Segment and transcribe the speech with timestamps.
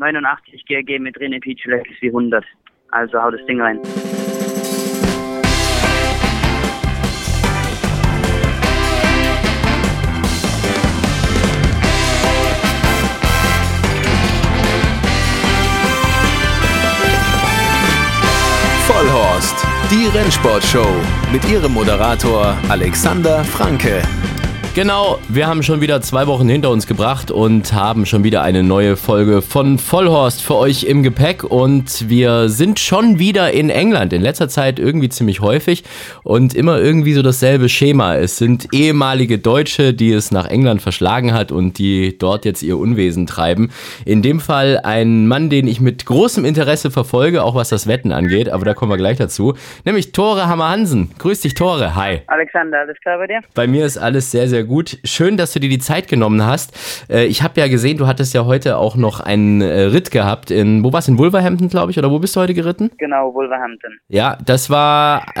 [0.00, 2.42] 89 GG mit René Pichulek ist wie 100.
[2.90, 3.78] Also hau das Ding rein.
[18.86, 20.96] Vollhorst, die Rennsportshow
[21.30, 24.02] mit ihrem Moderator Alexander Franke.
[24.72, 28.62] Genau, wir haben schon wieder zwei Wochen hinter uns gebracht und haben schon wieder eine
[28.62, 34.12] neue Folge von Vollhorst für euch im Gepäck und wir sind schon wieder in England.
[34.12, 35.82] In letzter Zeit irgendwie ziemlich häufig
[36.22, 38.14] und immer irgendwie so dasselbe Schema.
[38.14, 42.78] Es sind ehemalige Deutsche, die es nach England verschlagen hat und die dort jetzt ihr
[42.78, 43.72] Unwesen treiben.
[44.04, 48.12] In dem Fall ein Mann, den ich mit großem Interesse verfolge, auch was das Wetten
[48.12, 49.54] angeht, aber da kommen wir gleich dazu.
[49.84, 51.10] Nämlich Tore Hammer Hansen.
[51.18, 51.96] Grüß dich, Tore.
[51.96, 52.20] Hi.
[52.28, 53.40] Alexander, alles klar bei dir?
[53.54, 54.98] Bei mir ist alles sehr, sehr gut.
[55.04, 56.72] Schön, dass du dir die Zeit genommen hast.
[57.10, 60.50] Äh, ich habe ja gesehen, du hattest ja heute auch noch einen äh, Ritt gehabt
[60.50, 62.90] in, wo war's, in Wolverhampton, glaube ich, oder wo bist du heute geritten?
[62.98, 63.98] Genau, Wolverhampton.
[64.08, 65.40] Ja, das war äh,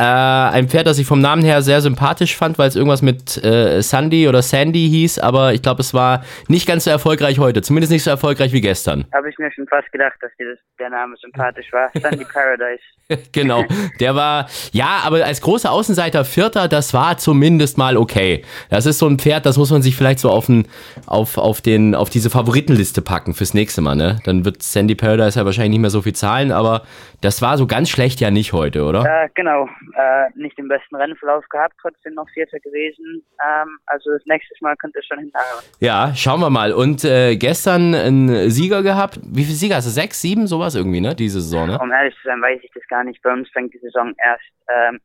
[0.56, 3.80] ein Pferd, das ich vom Namen her sehr sympathisch fand, weil es irgendwas mit äh,
[3.82, 7.92] Sandy oder Sandy hieß, aber ich glaube, es war nicht ganz so erfolgreich heute, zumindest
[7.92, 9.04] nicht so erfolgreich wie gestern.
[9.12, 11.90] Habe ich mir schon fast gedacht, dass dir das, der Name sympathisch war.
[12.00, 12.82] Sandy Paradise.
[13.32, 13.64] genau,
[13.98, 18.44] der war, ja, aber als großer Außenseiter Vierter, das war zumindest mal okay.
[18.68, 20.66] Das ist so ein Pferd, das muss man sich vielleicht so auf, den,
[21.06, 24.20] auf, auf, den, auf diese Favoritenliste packen fürs nächste Mal, ne?
[24.24, 26.82] Dann wird Sandy Paradise ja wahrscheinlich nicht mehr so viel zahlen, aber
[27.20, 29.04] das war so ganz schlecht ja nicht heute, oder?
[29.04, 33.22] Äh, genau, äh, nicht den besten Rennverlauf gehabt, trotzdem noch Vierter gewesen.
[33.44, 35.46] Ähm, also das nächste Mal könnte es schon hinterher.
[35.80, 36.72] Ja, schauen wir mal.
[36.72, 39.20] Und äh, gestern einen Sieger gehabt.
[39.22, 39.90] Wie viele Sieger hast du?
[39.90, 41.14] Sechs, sieben, sowas irgendwie, ne?
[41.14, 41.78] Diese Saison, ne?
[41.78, 43.20] Um ehrlich zu sein, weiß ich das gar nicht.
[43.22, 45.00] Bei uns fängt die Saison erst ähm,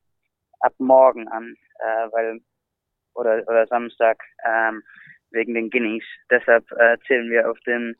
[0.60, 2.40] ab morgen an, äh, weil
[3.16, 4.84] oder oder Samstag ähm,
[5.32, 6.06] wegen den Guineas.
[6.30, 7.96] Deshalb äh, zählen wir auf den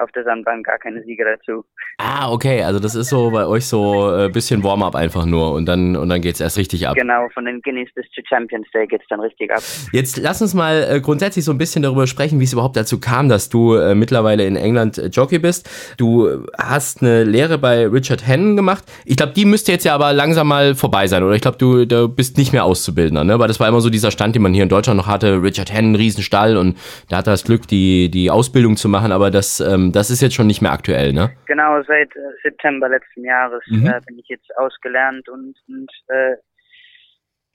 [0.00, 1.64] auf der Sandbank gar keine Sieger dazu.
[1.98, 5.52] Ah, okay, also das ist so bei euch so ein äh, bisschen Warm-up einfach nur
[5.52, 6.96] und dann und dann geht's erst richtig ab.
[6.96, 9.62] Genau, von den Guineas bis zu Champions Day geht's dann richtig ab.
[9.92, 12.98] Jetzt lass uns mal äh, grundsätzlich so ein bisschen darüber sprechen, wie es überhaupt dazu
[12.98, 15.68] kam, dass du äh, mittlerweile in England Jockey bist.
[15.98, 18.84] Du hast eine Lehre bei Richard Hennon gemacht.
[19.04, 21.34] Ich glaube, die müsste jetzt ja aber langsam mal vorbei sein, oder?
[21.34, 23.38] Ich glaube, du, du bist nicht mehr Auszubildender, ne?
[23.38, 25.42] Weil das war immer so dieser Stand, den man hier in Deutschland noch hatte.
[25.42, 26.78] Richard Hennon, Riesenstall und
[27.08, 30.20] da hat er das Glück, die, die Ausbildung zu machen, aber das, ähm, das ist
[30.22, 31.30] jetzt schon nicht mehr aktuell, ne?
[31.46, 33.86] Genau, seit äh, September letzten Jahres Mhm.
[33.86, 36.36] äh, bin ich jetzt ausgelernt und, und äh,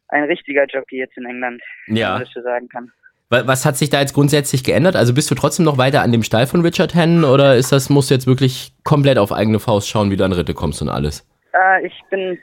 [0.09, 2.12] ein richtiger Jockey jetzt in England, wenn Ja.
[2.13, 2.91] man das so sagen kann.
[3.29, 4.96] Wa- Was hat sich da jetzt grundsätzlich geändert?
[4.96, 7.90] Also bist du trotzdem noch weiter an dem Stall von Richard Hennon oder ist das,
[7.90, 10.90] musst du jetzt wirklich komplett auf eigene Faust schauen, wie du an Ritte kommst und
[10.90, 11.28] alles?
[11.53, 12.38] Äh, ich bin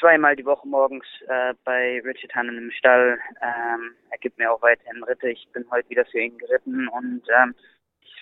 [0.00, 3.18] zweimal die Woche morgens äh, bei Richard Hannon im Stall.
[3.42, 5.28] Ähm, er gibt mir auch weiterhin Ritte.
[5.28, 7.54] Ich bin heute wieder für ihn geritten und ähm,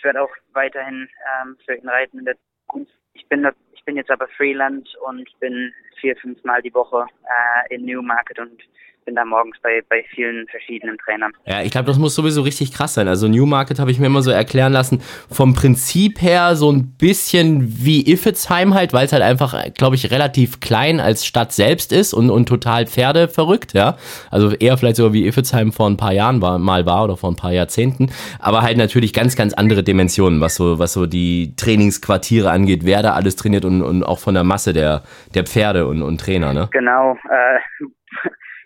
[0.04, 1.09] werde auch weiterhin
[1.42, 2.92] ähm, für ihn reiten in der Zukunft.
[3.15, 7.75] Ich bin, ich bin jetzt aber Freelance und bin vier, fünf Mal die Woche äh,
[7.75, 8.62] in Newmarket und
[9.04, 11.32] bin da morgens bei, bei vielen verschiedenen Trainern.
[11.47, 13.09] Ja, ich glaube, das muss sowieso richtig krass sein.
[13.09, 15.00] Also Newmarket habe ich mir immer so erklären lassen,
[15.31, 20.10] vom Prinzip her so ein bisschen wie Iffezheim halt, weil es halt einfach, glaube ich,
[20.10, 23.97] relativ klein als Stadt selbst ist und, und total Pferde verrückt, ja.
[24.31, 27.31] Also eher vielleicht sogar wie Iffezheim vor ein paar Jahren war, mal war oder vor
[27.31, 28.10] ein paar Jahrzehnten.
[28.38, 33.03] Aber halt natürlich ganz, ganz andere Dimensionen, was so, was so die Trainingsquartiere angeht, wer
[33.03, 35.03] da alles trainiert und, und auch von der Masse der,
[35.34, 36.69] der Pferde und, und Trainer, ne?
[36.72, 37.59] Genau, äh,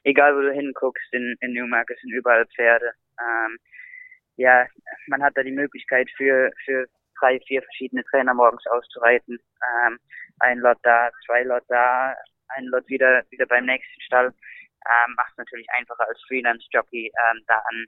[0.04, 2.92] egal wo du hinguckst, in, in Newmarket sind überall Pferde.
[3.20, 3.58] Ähm,
[4.36, 4.66] ja,
[5.08, 6.86] man hat da die Möglichkeit für, für
[7.20, 9.38] drei, vier verschiedene Trainer morgens auszureiten.
[9.86, 9.98] Ähm,
[10.40, 12.14] ein Lot da, zwei Lot da,
[12.48, 14.26] ein Lot wieder, wieder beim nächsten Stall.
[14.26, 17.84] Ähm, macht es natürlich einfacher als Freelance-Jockey, ähm, da an,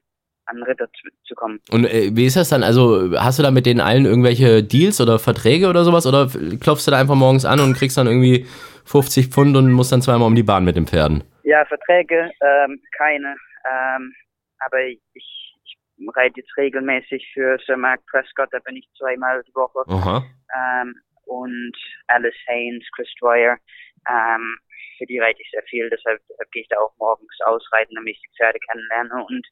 [0.46, 1.60] an Ritter zu, zu kommen.
[1.70, 2.64] Und äh, wie ist das dann?
[2.64, 6.06] Also hast du da mit denen allen irgendwelche Deals oder Verträge oder sowas?
[6.06, 6.28] Oder
[6.60, 8.46] klopfst du da einfach morgens an und kriegst dann irgendwie
[8.86, 11.22] 50 Pfund und musst dann zweimal um die Bahn mit den Pferden?
[11.50, 13.34] Ja, Verträge, ähm, keine.
[13.68, 14.14] Ähm,
[14.60, 15.56] aber ich, ich
[16.14, 19.82] reite jetzt regelmäßig für Sir Mark Prescott, da bin ich zweimal die Woche.
[19.88, 20.22] Aha.
[20.56, 20.94] Ähm,
[21.26, 21.76] und
[22.06, 23.58] Alice Haynes, Chris Dwyer,
[24.08, 24.58] ähm,
[24.98, 28.14] für die reite ich sehr viel, deshalb, deshalb gehe ich da auch morgens ausreiten, damit
[28.14, 29.44] ich die Pferde kennenlerne und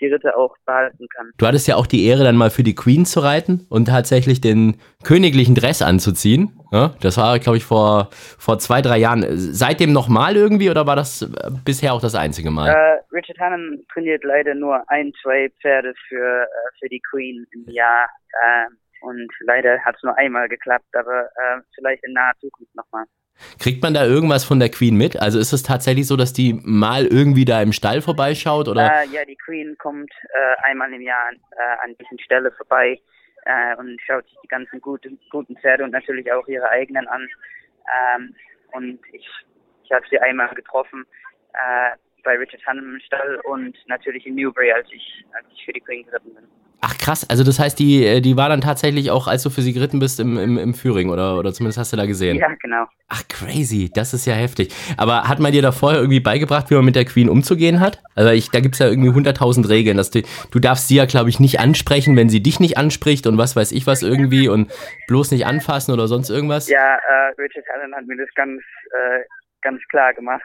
[0.00, 1.30] die Ritter auch behalten kann.
[1.36, 4.40] Du hattest ja auch die Ehre, dann mal für die Queen zu reiten und tatsächlich
[4.40, 6.58] den königlichen Dress anzuziehen.
[6.72, 9.24] Ja, das war, glaube ich, vor, vor zwei, drei Jahren.
[9.36, 12.68] Seitdem nochmal irgendwie oder war das äh, bisher auch das einzige Mal?
[12.68, 16.46] Äh, Richard Hannon trainiert leider nur ein, zwei Pferde für, äh,
[16.78, 18.06] für die Queen im Jahr.
[18.32, 18.66] Äh,
[19.02, 23.04] und leider hat es nur einmal geklappt, aber äh, vielleicht in naher Zukunft nochmal.
[23.58, 25.20] Kriegt man da irgendwas von der Queen mit?
[25.20, 29.02] Also ist es tatsächlich so, dass die mal irgendwie da im Stall vorbeischaut oder?
[29.02, 33.00] Äh, ja, die Queen kommt äh, einmal im Jahr an, äh, an diesen Stelle vorbei.
[33.46, 37.28] äh, und schaut sich die ganzen guten, guten Pferde und natürlich auch ihre eigenen an.
[37.86, 38.34] Ähm,
[38.72, 39.26] und ich,
[39.84, 41.06] ich habe sie einmal getroffen
[41.54, 45.72] äh, bei Richard Hannem im Stall und natürlich in Newbury, als ich, als ich für
[45.72, 46.44] die Queen geritten bin.
[46.82, 49.62] Ach krass, also das heißt, die, äh, die war dann tatsächlich auch, als du für
[49.62, 52.36] sie geritten bist, im, im, im Führing oder, oder zumindest hast du da gesehen?
[52.36, 52.84] Ja, genau.
[53.08, 54.74] Ach crazy, das ist ja heftig.
[54.96, 58.02] Aber hat man dir da vorher irgendwie beigebracht, wie man mit der Queen umzugehen hat?
[58.14, 59.96] Also ich, da gibt's ja irgendwie 100.000 Regeln.
[59.96, 63.26] Dass du, du darfst sie ja, glaube ich, nicht ansprechen, wenn sie dich nicht anspricht
[63.26, 64.70] und was weiß ich was irgendwie und
[65.08, 66.68] bloß nicht anfassen oder sonst irgendwas.
[66.68, 68.60] Ja, äh, Richard Allen hat mir das ganz,
[68.92, 69.24] äh,
[69.62, 70.42] ganz klar gemacht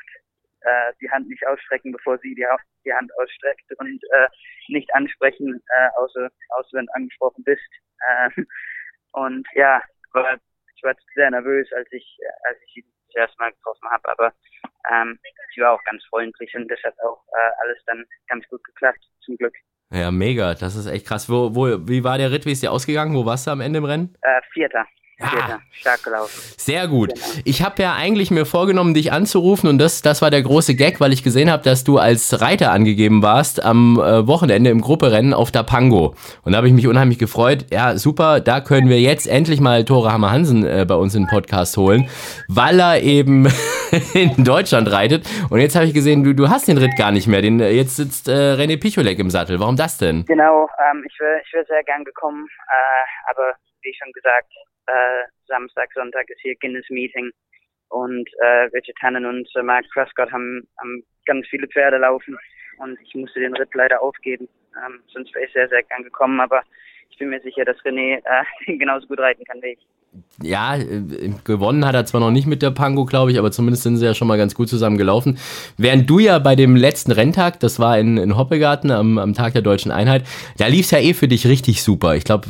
[0.61, 2.45] äh, die Hand nicht ausstrecken, bevor sie die,
[2.85, 4.27] die Hand ausstreckt und äh,
[4.67, 7.69] nicht ansprechen, äh, außer, außer wenn du angesprochen bist.
[8.07, 8.43] Äh,
[9.13, 9.81] und ja,
[10.13, 10.37] war,
[10.75, 14.33] ich war sehr nervös, als ich, als ich sie das erste Mal getroffen habe, aber
[14.91, 15.19] ähm,
[15.53, 19.03] sie war auch ganz freundlich und das hat auch äh, alles dann ganz gut geklappt,
[19.21, 19.55] zum Glück.
[19.91, 21.29] Ja, mega, das ist echt krass.
[21.29, 23.13] Wo, wo, wie war der Ritt, wie ist der ausgegangen?
[23.13, 24.15] Wo warst du am Ende im Rennen?
[24.21, 24.85] Äh, Vierter.
[25.21, 26.39] Ah, stark gelaufen.
[26.57, 27.13] Sehr gut.
[27.13, 27.25] Genau.
[27.45, 30.99] Ich habe ja eigentlich mir vorgenommen, dich anzurufen und das, das war der große Gag,
[30.99, 35.33] weil ich gesehen habe, dass du als Reiter angegeben warst am äh, Wochenende im Grupperennen
[35.33, 36.15] auf der Pango.
[36.43, 37.65] Und da habe ich mich unheimlich gefreut.
[37.71, 41.23] Ja, super, da können wir jetzt endlich mal Tore Hammer Hansen äh, bei uns in
[41.23, 42.09] den Podcast holen,
[42.47, 43.47] weil er eben
[44.13, 45.27] in Deutschland reitet.
[45.49, 47.41] Und jetzt habe ich gesehen, du, du hast den Ritt gar nicht mehr.
[47.41, 49.59] Den, äh, jetzt sitzt äh, René Picholek im Sattel.
[49.59, 50.25] Warum das denn?
[50.25, 54.51] Genau, ähm, ich wäre ich wär sehr gern gekommen, äh, aber wie schon gesagt,
[54.87, 57.31] äh, Samstag, Sonntag ist hier Guinness Meeting
[57.89, 62.37] und äh, Richard Tannen und äh, Mark Prescott haben, haben ganz viele Pferde laufen
[62.77, 64.47] und ich musste den Ritt leider aufgeben.
[64.85, 66.63] Ähm, sonst wäre ich sehr, sehr gern gekommen, aber
[67.09, 69.79] ich bin mir sicher, dass René äh, genauso gut reiten kann wie ich.
[70.41, 73.83] Ja, äh, gewonnen hat er zwar noch nicht mit der Pango, glaube ich, aber zumindest
[73.83, 75.37] sind sie ja schon mal ganz gut zusammen gelaufen.
[75.77, 79.53] Während du ja bei dem letzten Renntag, das war in, in Hoppegarten am, am Tag
[79.53, 80.23] der deutschen Einheit,
[80.57, 82.15] da lief es ja eh für dich richtig super.
[82.15, 82.47] Ich glaube,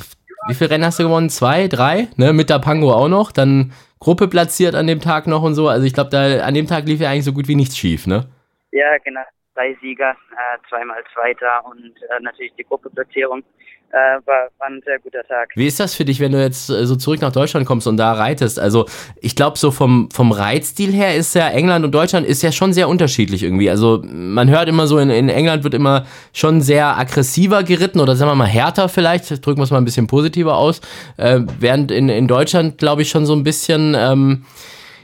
[0.48, 1.30] wie viele Rennen hast du gewonnen?
[1.30, 2.08] Zwei, drei?
[2.18, 2.34] Ne?
[2.34, 3.32] Mit der Pango auch noch.
[3.32, 5.68] Dann Gruppe platziert an dem Tag noch und so.
[5.68, 8.08] Also ich glaube, da an dem Tag lief ja eigentlich so gut wie nichts schief,
[8.08, 8.26] ne?
[8.72, 9.22] Ja, genau.
[9.54, 13.44] Drei Sieger, äh, zweimal Zweiter und äh, natürlich die Gruppeplatzierung
[13.92, 15.50] äh, war, war ein sehr guter Tag.
[15.56, 17.98] Wie ist das für dich, wenn du jetzt äh, so zurück nach Deutschland kommst und
[17.98, 18.60] da reitest?
[18.60, 18.86] Also
[19.22, 22.74] ich glaube, so vom, vom Reitstil her ist ja England und Deutschland ist ja schon
[22.74, 23.70] sehr unterschiedlich irgendwie.
[23.70, 28.16] Also man hört immer so, in, in England wird immer schon sehr aggressiver geritten oder
[28.16, 30.82] sagen wir mal härter vielleicht, drücken wir es mal ein bisschen positiver aus,
[31.18, 33.96] äh, während in, in Deutschland, glaube ich, schon so ein bisschen...
[33.98, 34.46] Ähm,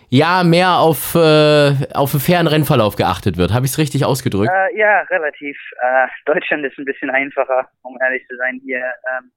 [0.09, 3.54] ja mehr auf, äh, auf einen fairen Rennverlauf geachtet wird.
[3.54, 4.51] Habe ich es richtig ausgedrückt?
[4.54, 5.57] Äh, ja, relativ.
[5.81, 8.59] Äh, Deutschland ist ein bisschen einfacher, um ehrlich zu sein.
[8.63, 8.80] Hier,
[9.18, 9.31] ähm,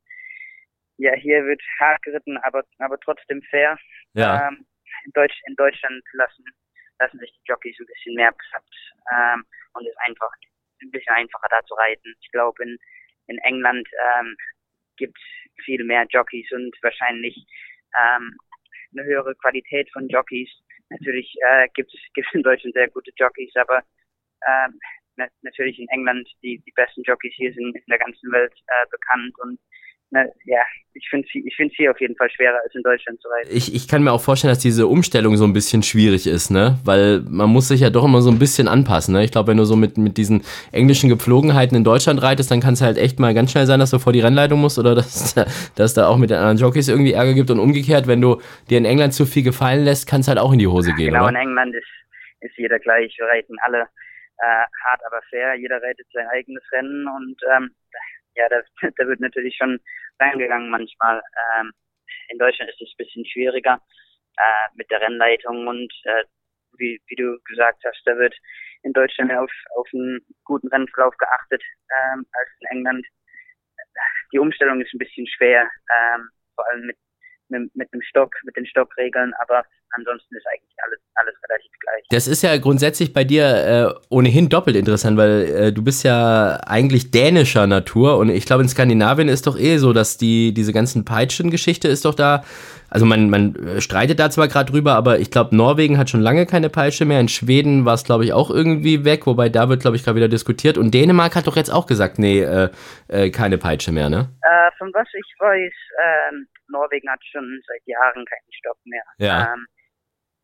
[0.99, 3.77] ja, hier wird hart geritten, aber, aber trotzdem fair.
[4.15, 4.49] Ja.
[4.49, 4.65] Ähm,
[5.05, 6.45] in, Deutsch, in Deutschland lassen,
[6.99, 8.67] lassen sich die Jockeys ein bisschen mehr Platz
[9.13, 9.45] ähm,
[9.75, 10.31] und ist einfach
[10.83, 12.15] ein bisschen einfacher da zu reiten.
[12.21, 12.79] Ich glaube, in,
[13.27, 13.89] in England
[14.19, 14.37] ähm,
[14.97, 17.37] gibt es viel mehr Jockeys und wahrscheinlich
[17.99, 18.37] ähm,
[18.93, 20.51] eine höhere Qualität von Jockeys.
[20.89, 22.01] Natürlich äh, gibt es
[22.33, 23.83] in Deutschland sehr gute Jockeys, aber
[24.47, 24.79] ähm,
[25.43, 29.35] natürlich in England die, die besten Jockeys hier sind in der ganzen Welt äh, bekannt
[29.41, 29.59] und
[30.13, 30.61] na, ja,
[30.93, 33.49] ich finde es ich find's hier auf jeden Fall schwerer als in Deutschland zu reiten.
[33.53, 36.79] Ich, ich kann mir auch vorstellen, dass diese Umstellung so ein bisschen schwierig ist, ne?
[36.85, 39.23] Weil man muss sich ja doch immer so ein bisschen anpassen, ne?
[39.25, 40.43] Ich glaube, wenn du so mit, mit diesen
[40.73, 43.91] englischen Gepflogenheiten in Deutschland reitest, dann kann es halt echt mal ganz schnell sein, dass
[43.93, 45.35] du vor die Rennleitung musst oder dass,
[45.77, 48.79] dass da auch mit den anderen Jockeys irgendwie Ärger gibt und umgekehrt, wenn du dir
[48.79, 51.21] in England zu viel gefallen lässt, kann es halt auch in die Hose gehen, Genau,
[51.23, 51.31] oder?
[51.31, 51.87] in England ist,
[52.41, 53.15] ist jeder gleich.
[53.17, 55.55] Wir reiten alle äh, hart, aber fair.
[55.55, 57.71] Jeder reitet sein eigenes Rennen und ähm,
[58.41, 58.63] ja, da,
[58.97, 59.79] da wird natürlich schon
[60.19, 61.23] reingegangen manchmal.
[61.59, 61.73] Ähm,
[62.29, 63.81] in Deutschland ist es ein bisschen schwieriger
[64.37, 66.25] äh, mit der Rennleitung und äh,
[66.79, 68.35] wie, wie du gesagt hast, da wird
[68.83, 73.07] in Deutschland auf, auf einen guten Rennverlauf geachtet ähm, als in England.
[74.33, 76.97] Die Umstellung ist ein bisschen schwer, ähm, vor allem mit,
[77.51, 82.05] mit, mit dem Stock, mit den Stockregeln, aber ansonsten ist eigentlich alles, alles relativ gleich.
[82.11, 86.59] Das ist ja grundsätzlich bei dir äh, ohnehin doppelt interessant, weil äh, du bist ja
[86.67, 90.73] eigentlich dänischer Natur und ich glaube in Skandinavien ist doch eh so, dass die diese
[90.73, 92.45] ganzen Peitschen-Geschichte ist doch da,
[92.89, 96.47] also man, man streitet da zwar gerade drüber, aber ich glaube Norwegen hat schon lange
[96.47, 99.83] keine Peitsche mehr, in Schweden war es glaube ich auch irgendwie weg, wobei da wird
[99.83, 102.69] glaube ich gerade wieder diskutiert und Dänemark hat doch jetzt auch gesagt, nee, äh,
[103.09, 104.29] äh, keine Peitsche mehr, ne?
[104.43, 105.73] Äh, von was ich weiß,
[106.33, 109.03] ähm, Norwegen hat schon seit Jahren keinen Stock mehr.
[109.19, 109.53] Ja.
[109.55, 109.67] Ähm,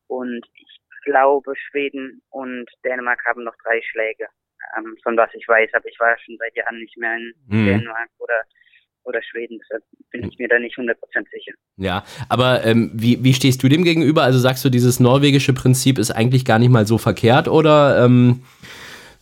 [0.09, 4.27] und ich glaube, Schweden und Dänemark haben noch drei Schläge,
[4.77, 5.71] ähm, von was ich weiß.
[5.75, 7.67] Aber ich war schon seit Jahren nicht mehr in Mhm.
[7.67, 8.43] Dänemark oder,
[9.05, 9.59] oder Schweden.
[9.63, 10.95] Deshalb bin ich mir da nicht 100%
[11.31, 11.53] sicher.
[11.77, 14.23] Ja, aber ähm, wie, wie stehst du dem gegenüber?
[14.23, 18.45] Also sagst du, dieses norwegische Prinzip ist eigentlich gar nicht mal so verkehrt oder ähm,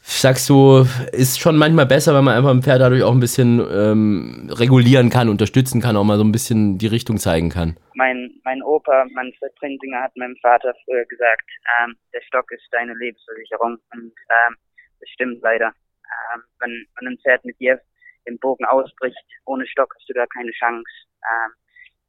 [0.07, 3.59] sagst du, ist schon manchmal besser, wenn man einfach ein Pferd dadurch auch ein bisschen
[3.73, 7.77] ähm, regulieren kann, unterstützen kann, auch mal so ein bisschen die Richtung zeigen kann?
[7.95, 11.49] Mein, mein Opa, Manfred Prinzinger, hat meinem Vater früher gesagt,
[11.81, 13.79] ähm, der Stock ist deine Lebensversicherung.
[13.95, 14.57] Und ähm,
[15.01, 15.69] das stimmt leider.
[15.69, 17.81] Ähm, wenn, wenn ein Pferd mit dir
[18.27, 20.91] im Bogen ausbricht, ohne Stock hast du da keine Chance.
[21.23, 21.53] Ähm,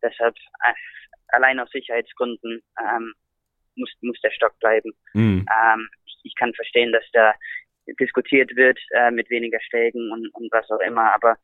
[0.04, 0.36] deshalb,
[0.68, 0.74] äh,
[1.30, 3.14] allein aus Sicherheitsgründen, ähm,
[3.76, 4.92] muss, muss der Stock bleiben.
[5.14, 5.46] Mhm.
[5.48, 7.34] Ähm, ich, ich kann verstehen, dass da
[8.00, 11.38] diskutiert wird äh, mit weniger Stegen und, und was auch immer, aber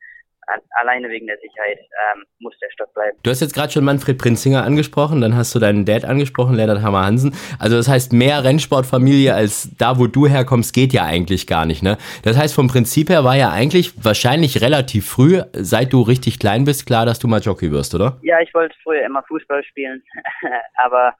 [0.70, 3.16] alleine wegen der Sicherheit ähm, muss der Stock bleiben.
[3.22, 6.82] Du hast jetzt gerade schon Manfred Prinzinger angesprochen, dann hast du deinen Dad angesprochen, Lennart
[6.82, 7.34] Hammer Hansen.
[7.58, 11.82] Also das heißt, mehr Rennsportfamilie als da, wo du herkommst, geht ja eigentlich gar nicht.
[11.82, 11.96] Ne?
[12.24, 16.64] Das heißt, vom Prinzip her war ja eigentlich wahrscheinlich relativ früh, seit du richtig klein
[16.64, 18.18] bist, klar, dass du mal Jockey wirst, oder?
[18.22, 20.02] Ja, ich wollte früher immer Fußball spielen,
[20.76, 21.14] aber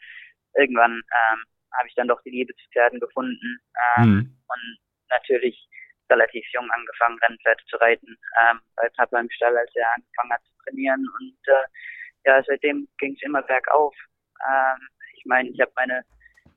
[0.57, 1.39] irgendwann ähm,
[1.79, 3.61] habe ich dann doch die Liebe zu Pferden gefunden
[3.97, 4.37] ähm, hm.
[4.49, 4.79] und
[5.13, 5.69] natürlich
[6.11, 10.45] relativ jung angefangen, Rennpferde zu reiten, ähm, bei Papa im Stall, als er angefangen hat
[10.45, 11.07] zu trainieren.
[11.21, 11.67] Und äh,
[12.25, 13.95] ja, seitdem ging es immer bergauf.
[14.47, 16.05] Ähm, ich meine, ich habe meine,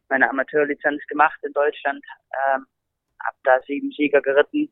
[0.10, 2.04] meine Amateurlizenz gemacht in Deutschland,
[2.48, 2.66] ähm,
[3.24, 4.72] habe da sieben Sieger geritten,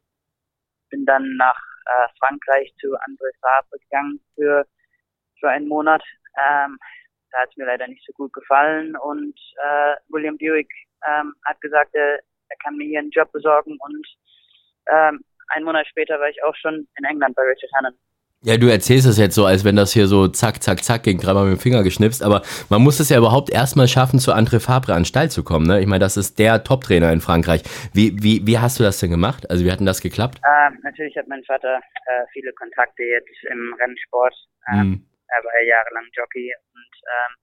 [0.89, 4.65] bin dann nach äh, Frankreich zu André Fabre gegangen für,
[5.39, 6.03] für einen Monat.
[6.37, 6.77] Ähm,
[7.31, 10.71] da hat es mir leider nicht so gut gefallen und äh, William Buick
[11.07, 12.19] ähm, hat gesagt, er,
[12.53, 14.07] er kann mir hier einen Job besorgen und
[14.91, 17.93] ähm, einen Monat später war ich auch schon in England bei Richard Hannon.
[18.45, 21.17] Ja, du erzählst es jetzt so, als wenn das hier so zack, zack, zack ging,
[21.17, 24.33] gerade mal mit dem Finger geschnipst, aber man muss es ja überhaupt erstmal schaffen, zu
[24.33, 25.79] André Fabre an Stall zu kommen, ne?
[25.79, 27.63] Ich meine, das ist der Top-Trainer in Frankreich.
[27.93, 29.49] Wie, wie, wie hast du das denn gemacht?
[29.49, 30.41] Also wie hat denn das geklappt?
[30.43, 34.35] Ähm, natürlich hat mein Vater äh, viele Kontakte jetzt im Rennsport.
[34.73, 35.05] Ähm, mhm.
[35.29, 37.35] Er war ja jahrelang Jockey und ähm,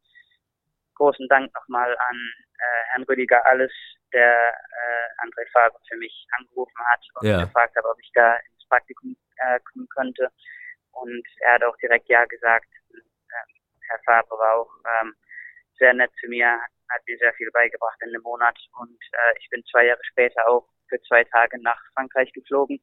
[0.96, 2.16] großen Dank nochmal an
[2.58, 3.72] äh, Herrn Rüdiger Alles,
[4.12, 7.44] der äh, André Fabre für mich angerufen hat und ja.
[7.44, 10.30] gefragt hat, ob ich da ins Praktikum äh, kommen könnte.
[10.92, 12.68] Und er hat auch direkt Ja gesagt.
[12.90, 15.14] Und, äh, Herr Fabre war auch ähm,
[15.78, 18.58] sehr nett zu mir, hat mir sehr viel beigebracht in dem Monat.
[18.78, 22.80] Und äh, ich bin zwei Jahre später auch für zwei Tage nach Frankreich geflogen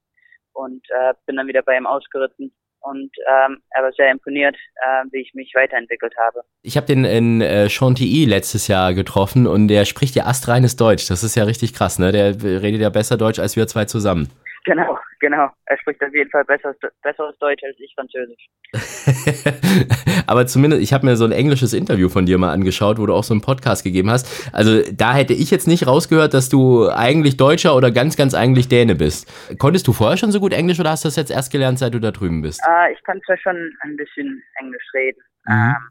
[0.53, 2.55] und äh, bin dann wieder bei ihm ausgeritten
[2.89, 6.41] und ähm, er war sehr imponiert, äh, wie ich mich weiterentwickelt habe.
[6.62, 11.08] Ich habe den in äh, Chantilly letztes Jahr getroffen und der spricht ja astreines Deutsch.
[11.08, 12.12] Das ist ja richtig krass, ne?
[12.12, 14.29] Der redet ja besser Deutsch als wir zwei zusammen.
[14.67, 15.50] Genau, genau.
[15.65, 18.47] Er spricht auf jeden Fall besseres, besseres Deutsch als ich Französisch.
[20.27, 23.13] Aber zumindest, ich habe mir so ein englisches Interview von dir mal angeschaut, wo du
[23.13, 24.53] auch so einen Podcast gegeben hast.
[24.53, 28.67] Also da hätte ich jetzt nicht rausgehört, dass du eigentlich Deutscher oder ganz, ganz eigentlich
[28.67, 29.31] Däne bist.
[29.57, 31.93] Konntest du vorher schon so gut Englisch oder hast du das jetzt erst gelernt, seit
[31.93, 32.62] du da drüben bist?
[32.67, 35.53] Uh, ich kann zwar schon ein bisschen Englisch reden, mhm.
[35.53, 35.89] ähm,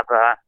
[0.00, 0.38] aber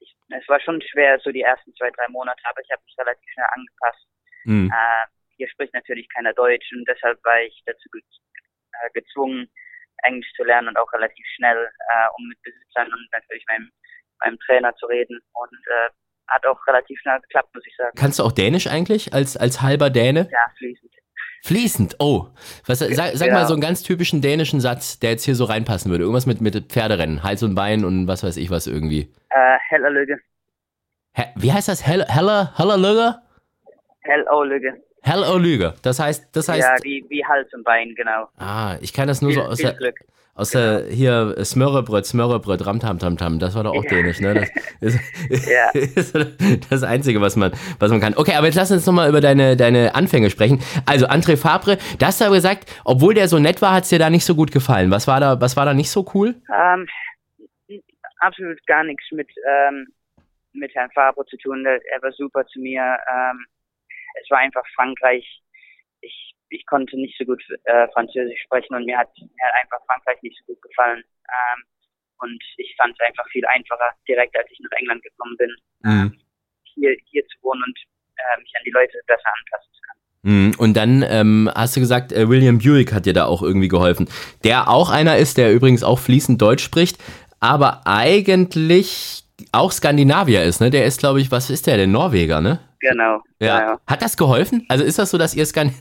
[0.00, 2.94] ich, es war schon schwer, so die ersten zwei, drei Monate, aber ich habe mich
[2.98, 4.06] relativ schnell angepasst.
[4.44, 4.70] Mhm.
[4.70, 9.48] Äh, hier spricht natürlich keiner Deutsch und deshalb war ich dazu äh, gezwungen,
[10.02, 13.70] Englisch zu lernen und auch relativ schnell, äh, um mit Besitzern und natürlich meinem,
[14.20, 15.90] meinem Trainer zu reden und äh,
[16.28, 17.96] hat auch relativ schnell geklappt, muss ich sagen.
[17.96, 20.28] Kannst du auch Dänisch eigentlich als, als halber Däne?
[20.30, 20.92] Ja, fließend.
[21.44, 22.26] Fließend, oh.
[22.66, 23.34] Was, sag, sag ja.
[23.34, 26.02] mal so einen ganz typischen dänischen Satz, der jetzt hier so reinpassen würde.
[26.02, 29.14] Irgendwas mit, mit Pferderennen, Hals und Bein und was weiß ich was irgendwie.
[29.30, 30.18] Äh, Heller Lüge.
[31.14, 31.86] He wie heißt das?
[31.86, 33.22] Heller, Heller, Heller Lüge?
[35.02, 35.74] Hell O Lüge.
[35.82, 36.60] Das heißt, das heißt.
[36.60, 38.28] Ja, wie, wie Hals und Bein, genau.
[38.36, 39.76] Ah, ich kann das nur viel, so aus der,
[40.34, 40.78] aus genau.
[40.80, 43.38] der hier Smörrebröt, Smörrebröt, Ramtam Tam Tam.
[43.38, 43.90] Das war doch auch ja.
[43.90, 44.34] dänisch, ne?
[44.80, 44.94] Das
[45.28, 45.70] ist, ja.
[45.74, 46.14] ist
[46.70, 48.14] das Einzige, was man, was man kann.
[48.16, 50.60] Okay, aber jetzt lass uns nochmal über deine, deine Anfänge sprechen.
[50.86, 53.90] Also André Fabre, da hast du aber gesagt, obwohl der so nett war, hat es
[53.90, 54.90] dir da nicht so gut gefallen.
[54.90, 56.34] Was war da, was war da nicht so cool?
[56.48, 56.86] Um,
[57.68, 57.82] ähm,
[58.18, 59.86] absolut gar nichts mit, ähm,
[60.52, 61.64] mit Herrn Fabre zu tun.
[61.66, 62.82] Er war super zu mir.
[62.82, 63.46] Ähm,
[64.28, 65.24] es war einfach Frankreich.
[66.00, 69.84] Ich, ich konnte nicht so gut äh, Französisch sprechen und mir hat, mir hat einfach
[69.86, 71.02] Frankreich nicht so gut gefallen.
[71.28, 71.64] Ähm,
[72.20, 75.50] und ich fand es einfach viel einfacher, direkt als ich nach England gekommen bin,
[75.82, 76.20] mhm.
[76.74, 77.78] hier, hier zu wohnen und
[78.16, 80.00] äh, mich an die Leute besser anpassen zu können.
[80.22, 80.54] Mhm.
[80.58, 84.08] Und dann ähm, hast du gesagt, äh, William Buick hat dir da auch irgendwie geholfen.
[84.42, 86.98] Der auch einer ist, der übrigens auch fließend Deutsch spricht,
[87.40, 90.70] aber eigentlich auch Skandinavier ist, ne?
[90.70, 92.58] Der ist, glaube ich, was ist der, der Norweger, ne?
[92.80, 93.22] Genau.
[93.40, 93.60] Ja.
[93.60, 93.80] ja.
[93.86, 94.64] Hat das geholfen?
[94.68, 95.72] Also ist das so, dass ihr Skan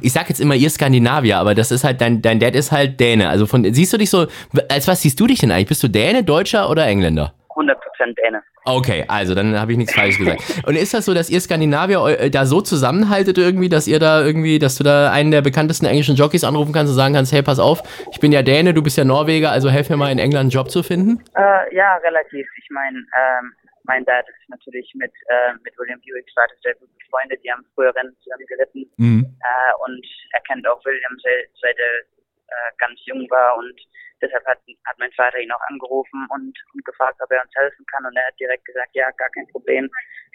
[0.00, 2.98] ich sag jetzt immer ihr Skandinavier, aber das ist halt dein dein Dad ist halt
[2.98, 3.28] Däne.
[3.28, 4.26] Also von siehst du dich so
[4.68, 5.68] als was siehst du dich denn eigentlich?
[5.68, 7.34] Bist du Däne, Deutscher oder Engländer?
[7.56, 7.74] 100%
[8.22, 8.42] Däne.
[8.68, 10.42] Okay, also dann habe ich nichts falsch gesagt.
[10.66, 14.24] Und ist das so, dass ihr Skandinavier äh, da so zusammenhaltet irgendwie, dass ihr da
[14.24, 17.42] irgendwie, dass du da einen der bekanntesten englischen Jockeys anrufen kannst und sagen kannst, hey,
[17.42, 20.18] pass auf, ich bin ja Däne, du bist ja Norweger, also helf mir mal in
[20.18, 21.22] England einen Job zu finden?
[21.36, 22.46] Äh, ja, relativ.
[22.58, 23.52] Ich meine, ähm,
[23.86, 27.42] mein Dad ist natürlich mit, äh, mit William Buicks Vater sehr gut befreundet.
[27.42, 28.90] Die haben früher Rennen zusammen geritten.
[28.96, 29.24] Mhm.
[29.40, 32.00] Äh, und er kennt auch William seit, seit er
[32.48, 33.56] äh, ganz jung war.
[33.56, 33.80] Und
[34.20, 37.86] deshalb hat, hat mein Vater ihn auch angerufen und, und gefragt, ob er uns helfen
[37.86, 38.04] kann.
[38.06, 39.88] Und er hat direkt gesagt, ja, gar kein Problem.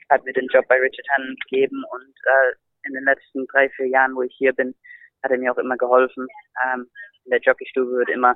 [0.10, 1.84] Hat mir den Job bei Richard Hannon gegeben.
[1.92, 2.54] Und äh,
[2.88, 4.74] in den letzten drei, vier Jahren, wo ich hier bin,
[5.24, 6.28] hat er mir auch immer geholfen.
[6.66, 6.90] Ähm,
[7.26, 8.36] in der Jockeystube wird immer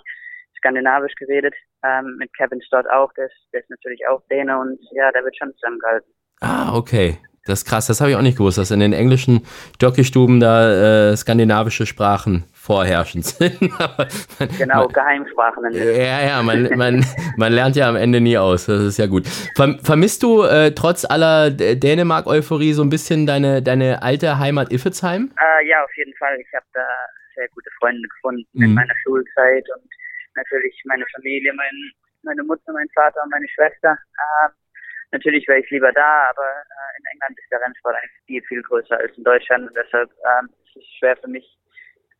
[0.58, 4.80] skandinavisch geredet, ähm, mit Kevin Stott auch, der ist, der ist natürlich auch Däne und
[4.92, 6.12] ja, der wird schon zusammengehalten.
[6.42, 7.18] Ah, okay.
[7.48, 9.46] Das ist krass, das habe ich auch nicht gewusst, dass in den englischen
[9.80, 13.62] Jockeystuben da äh, skandinavische Sprachen vorherrschend sind.
[13.62, 15.72] man, genau, man, Geheimsprachen.
[15.72, 17.06] Ja, ja, man, man,
[17.38, 19.28] man lernt ja am Ende nie aus, das ist ja gut.
[19.84, 25.32] Vermisst du äh, trotz aller Dänemark-Euphorie so ein bisschen deine, deine alte Heimat Iffezheim?
[25.38, 26.40] Äh, ja, auf jeden Fall.
[26.40, 26.82] Ich habe da
[27.36, 28.64] sehr gute Freunde gefunden mhm.
[28.64, 29.88] in meiner Schulzeit und
[30.36, 31.92] natürlich meine Familie, mein,
[32.24, 33.92] meine Mutter, mein Vater und meine Schwester.
[33.92, 34.50] Äh,
[35.12, 38.62] natürlich wäre ich lieber da, aber äh, in England ist der Rennsport eigentlich viel, viel
[38.64, 41.58] größer als in Deutschland und deshalb äh, ist es schwer für mich,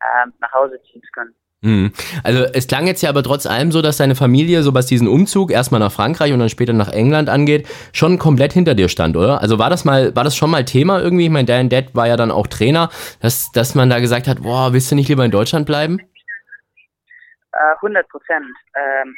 [0.00, 1.34] äh, nach Hause ziehen zu können.
[1.62, 1.92] Mhm.
[2.22, 5.08] Also es klang jetzt ja aber trotz allem so, dass deine Familie, so was diesen
[5.08, 9.16] Umzug erstmal nach Frankreich und dann später nach England angeht, schon komplett hinter dir stand,
[9.16, 9.40] oder?
[9.40, 11.24] Also war das mal, war das schon mal Thema irgendwie?
[11.24, 14.42] Ich meine, dein Dad war ja dann auch Trainer, dass, dass man da gesagt hat,
[14.42, 15.98] boah, willst du nicht lieber in Deutschland bleiben?
[17.56, 18.56] 100 äh, Prozent.
[18.74, 19.16] Ähm,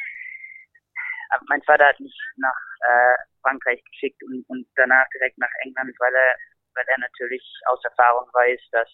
[1.49, 6.15] mein Vater hat mich nach äh, Frankreich geschickt und, und danach direkt nach England, weil
[6.15, 6.35] er,
[6.75, 8.89] weil er natürlich aus Erfahrung weiß, dass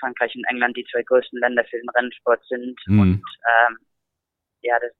[0.00, 2.78] Frankreich und England die zwei größten Länder für den Rennsport sind.
[2.86, 3.00] Mhm.
[3.00, 3.78] Und ähm,
[4.62, 4.92] ja, das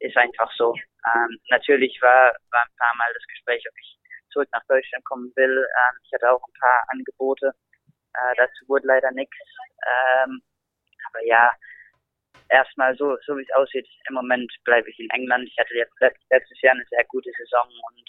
[0.00, 0.74] ist einfach so.
[1.14, 3.98] Ähm, natürlich war, war ein paar Mal das Gespräch, ob ich
[4.32, 5.58] zurück nach Deutschland kommen will.
[5.58, 7.52] Ähm, ich hatte auch ein paar Angebote.
[8.14, 9.36] Äh, dazu wurde leider nichts.
[9.86, 10.42] Ähm,
[11.08, 11.52] aber ja,
[12.48, 15.48] erstmal so, so wie es aussieht, im Moment bleibe ich in England.
[15.48, 18.04] Ich hatte jetzt letztes Jahr eine sehr gute Saison und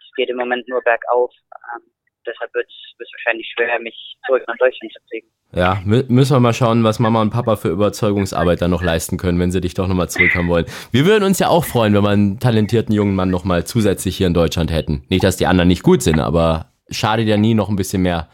[0.00, 1.32] es geht im Moment nur bergauf.
[1.74, 1.82] Ähm,
[2.26, 5.28] deshalb wird es wahrscheinlich schwer, mich zurück nach Deutschland zu kriegen.
[5.52, 9.40] Ja, müssen wir mal schauen, was Mama und Papa für Überzeugungsarbeit dann noch leisten können,
[9.40, 10.66] wenn sie dich doch nochmal zurückhaben wollen.
[10.92, 14.26] Wir würden uns ja auch freuen, wenn wir einen talentierten jungen Mann nochmal zusätzlich hier
[14.26, 15.04] in Deutschland hätten.
[15.08, 18.28] Nicht, dass die anderen nicht gut sind, aber schade ja nie, noch ein bisschen mehr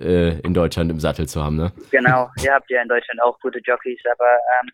[0.00, 1.72] äh, in Deutschland im Sattel zu haben, ne?
[1.92, 4.70] Genau, ihr habt ja in Deutschland auch gute Jockeys, aber ähm,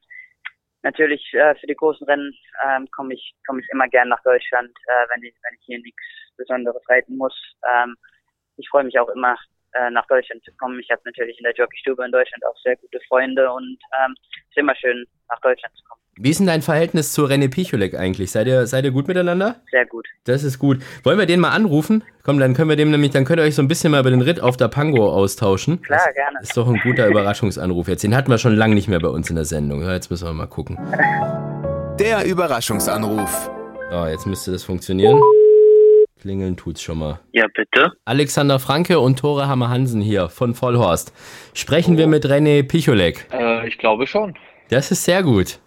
[0.82, 2.32] natürlich äh, für die großen Rennen
[2.64, 5.78] ähm, komme ich komme ich immer gern nach Deutschland, äh, wenn ich wenn ich hier
[5.78, 6.02] nichts
[6.36, 7.34] Besonderes reiten muss.
[7.68, 7.96] Ähm,
[8.56, 9.36] ich freue mich auch immer
[9.74, 10.78] äh, nach Deutschland zu kommen.
[10.80, 14.50] Ich habe natürlich in der Jockeystube in Deutschland auch sehr gute Freunde und ähm, es
[14.50, 16.01] ist immer schön nach Deutschland zu kommen.
[16.18, 18.30] Wie ist denn dein Verhältnis zu René Picholek eigentlich?
[18.30, 19.56] Seid ihr, seid ihr gut miteinander?
[19.70, 20.06] Sehr gut.
[20.24, 20.82] Das ist gut.
[21.04, 22.04] Wollen wir den mal anrufen?
[22.22, 24.10] Komm, dann können wir dem nämlich, dann könnt ihr euch so ein bisschen mal über
[24.10, 25.80] den Ritt auf der Pango austauschen.
[25.80, 26.38] Klar, das gerne.
[26.42, 28.04] Ist doch ein guter Überraschungsanruf jetzt.
[28.04, 29.80] Den hatten wir schon lange nicht mehr bei uns in der Sendung.
[29.80, 30.78] Ja, jetzt müssen wir mal gucken.
[31.98, 33.50] Der Überraschungsanruf.
[33.90, 35.18] So, jetzt müsste das funktionieren.
[36.20, 37.20] Klingeln tut's schon mal.
[37.32, 37.92] Ja, bitte.
[38.04, 41.12] Alexander Franke und Tore Hammer Hansen hier von Vollhorst.
[41.54, 41.98] Sprechen oh.
[41.98, 43.26] wir mit René Picholek?
[43.32, 44.34] Äh, ich glaube schon.
[44.68, 45.58] Das ist sehr gut.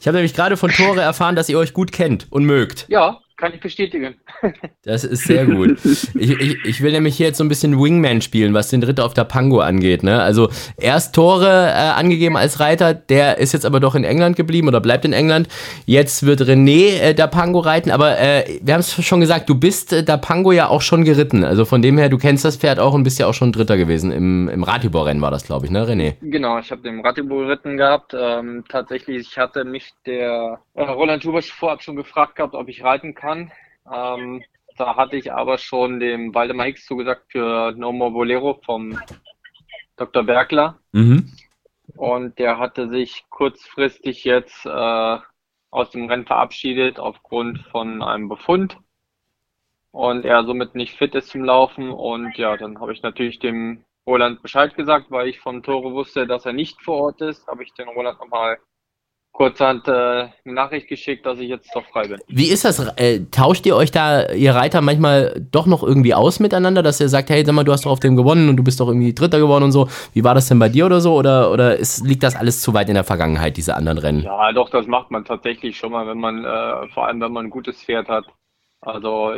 [0.00, 2.86] Ich habe nämlich gerade von Tore erfahren, dass ihr euch gut kennt und mögt.
[2.88, 4.14] Ja, kann ich bestätigen.
[4.82, 5.78] Das ist sehr gut.
[5.84, 9.04] Ich, ich, ich will nämlich hier jetzt so ein bisschen Wingman spielen, was den Ritter
[9.04, 10.02] auf der Pango angeht.
[10.02, 10.22] Ne?
[10.22, 10.48] Also
[10.78, 14.80] erst Tore äh, angegeben als Reiter, der ist jetzt aber doch in England geblieben oder
[14.80, 15.48] bleibt in England.
[15.84, 19.54] Jetzt wird René äh, der Pango reiten, aber äh, wir haben es schon gesagt, du
[19.54, 21.44] bist äh, der Pango ja auch schon geritten.
[21.44, 23.76] Also von dem her, du kennst das Pferd auch und bist ja auch schon Dritter
[23.76, 24.12] gewesen.
[24.12, 26.14] Im, im Ratibor-Rennen war das, glaube ich, ne, René?
[26.22, 28.16] Genau, ich habe den Ratibor geritten gehabt.
[28.18, 33.14] Ähm, tatsächlich hatte mich der äh, Roland Schubasch vorab schon gefragt gehabt, ob ich reiten
[33.14, 33.29] kann.
[33.92, 34.42] Ähm,
[34.76, 38.98] da hatte ich aber schon dem Waldemar Hicks zugesagt für No More Bolero vom
[39.96, 40.22] Dr.
[40.22, 40.78] Bergler.
[40.92, 41.30] Mhm.
[41.96, 45.18] Und der hatte sich kurzfristig jetzt äh,
[45.70, 48.78] aus dem Rennen verabschiedet aufgrund von einem Befund.
[49.92, 51.90] Und er somit nicht fit ist zum Laufen.
[51.90, 56.26] Und ja, dann habe ich natürlich dem Roland Bescheid gesagt, weil ich vom Tore wusste,
[56.26, 58.58] dass er nicht vor Ort ist, habe ich den Roland nochmal
[59.32, 62.20] kurzerhand äh, eine Nachricht geschickt, dass ich jetzt doch frei bin.
[62.28, 62.78] Wie ist das?
[62.96, 67.08] Äh, tauscht ihr euch da, ihr Reiter, manchmal doch noch irgendwie aus miteinander, dass ihr
[67.08, 69.14] sagt, hey, sag mal, du hast doch auf dem gewonnen und du bist doch irgendwie
[69.14, 69.88] Dritter geworden und so.
[70.12, 71.14] Wie war das denn bei dir oder so?
[71.14, 74.22] Oder, oder ist, liegt das alles zu weit in der Vergangenheit, diese anderen Rennen?
[74.24, 77.46] Ja, doch, das macht man tatsächlich schon mal, wenn man, äh, vor allem wenn man
[77.46, 78.26] ein gutes Pferd hat.
[78.82, 79.34] Also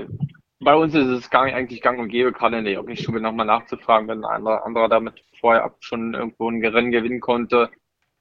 [0.58, 4.08] bei uns ist es gang, eigentlich gang und gäbe, gerade in der Jockeyschule nochmal nachzufragen,
[4.08, 7.70] wenn ein anderer, anderer damit vorher schon irgendwo ein Rennen gewinnen konnte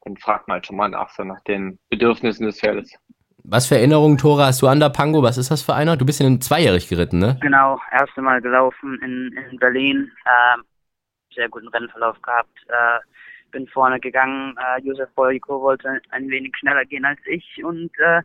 [0.03, 2.93] dann fragt man halt schon mal nach, so nach den Bedürfnissen des Pferdes.
[3.43, 5.23] Was für Erinnerungen, Tore, hast du an der Pango?
[5.23, 5.97] Was ist das für einer?
[5.97, 7.37] Du bist in zweijährig geritten, ne?
[7.41, 10.11] Genau, erste Mal gelaufen in, in Berlin.
[10.25, 10.63] Ähm,
[11.33, 12.55] sehr guten Rennverlauf gehabt.
[12.67, 12.99] Äh,
[13.51, 14.55] bin vorne gegangen.
[14.57, 18.21] Äh, Josef Boyko wollte ein wenig schneller gehen als ich und äh,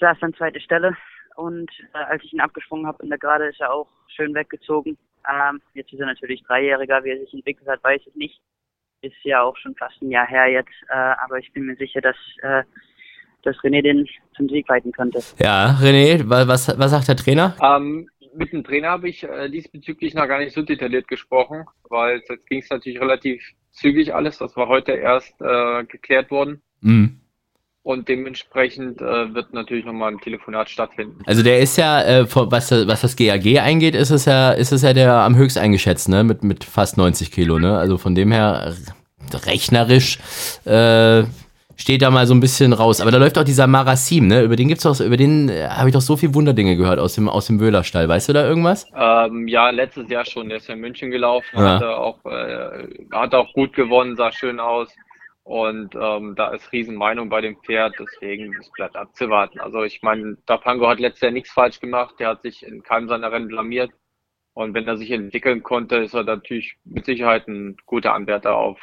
[0.00, 0.96] saß an zweiter Stelle.
[1.36, 4.98] und äh, als ich ihn abgesprungen habe in der Gerade, ist er auch schön weggezogen.
[5.28, 8.40] Ähm, jetzt ist er natürlich Dreijähriger, wie er sich entwickelt hat, weiß ich nicht.
[9.04, 12.00] Ist ja auch schon fast ein Jahr her jetzt, äh, aber ich bin mir sicher,
[12.00, 12.62] dass, äh,
[13.42, 15.20] dass René den zum Sieg leiten könnte.
[15.38, 17.54] Ja, René, was, was sagt der Trainer?
[17.62, 22.22] Ähm, mit dem Trainer habe ich äh, diesbezüglich noch gar nicht so detailliert gesprochen, weil
[22.26, 24.38] jetzt ging es natürlich relativ zügig alles.
[24.38, 26.62] Das war heute erst äh, geklärt worden.
[26.80, 27.20] Mhm.
[27.84, 31.18] Und dementsprechend äh, wird natürlich nochmal ein Telefonat stattfinden.
[31.26, 34.80] Also der ist ja, äh, was, was das GAG eingeht, ist es ja, ist es
[34.80, 36.24] ja der am höchst eingeschätzt, ne?
[36.24, 37.76] Mit, mit fast 90 Kilo, ne?
[37.76, 38.74] Also von dem her
[39.46, 40.18] rechnerisch
[40.64, 41.24] äh,
[41.76, 43.02] steht da mal so ein bisschen raus.
[43.02, 44.40] Aber da läuft auch dieser Marasim, ne?
[44.40, 47.16] Über den gibt's doch, über den äh, habe ich doch so viel Wunderdinge gehört aus
[47.16, 48.08] dem, aus dem Wöhlerstall.
[48.08, 48.86] Weißt du da irgendwas?
[48.96, 50.48] Ähm, ja, letztes Jahr schon.
[50.48, 51.74] Der ist ja in München gelaufen, ja.
[51.74, 54.88] hat, auch, äh, hat auch gut gewonnen, sah schön aus.
[55.44, 59.60] Und ähm, da ist Riesenmeinung bei dem Pferd, deswegen es bleibt abzuwarten.
[59.60, 63.08] Also ich meine, Dapango hat letztes Jahr nichts falsch gemacht, der hat sich in keinem
[63.08, 63.90] seiner Rennen blamiert.
[64.54, 68.80] Und wenn er sich entwickeln konnte, ist er natürlich mit Sicherheit ein guter Anwärter auf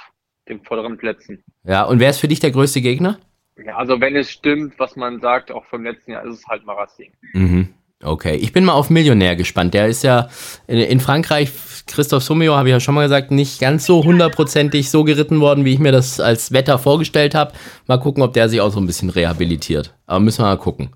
[0.48, 1.44] den vorderen Plätzen.
[1.64, 3.20] Ja, und wer ist für dich der größte Gegner?
[3.66, 6.66] Ja, also wenn es stimmt, was man sagt, auch vom letzten Jahr, ist es halt
[6.66, 7.12] Marassi.
[7.34, 7.74] Mhm.
[8.04, 9.74] Okay, ich bin mal auf Millionär gespannt.
[9.74, 10.30] Der ist ja
[10.68, 11.52] in Frankreich,
[11.88, 15.66] Christoph Soumio, habe ich ja schon mal gesagt, nicht ganz so hundertprozentig so geritten worden,
[15.66, 17.54] wie ich mir das als Wetter vorgestellt habe.
[17.88, 19.94] Mal gucken, ob der sich auch so ein bisschen rehabilitiert.
[20.08, 20.92] Aber müssen wir mal gucken.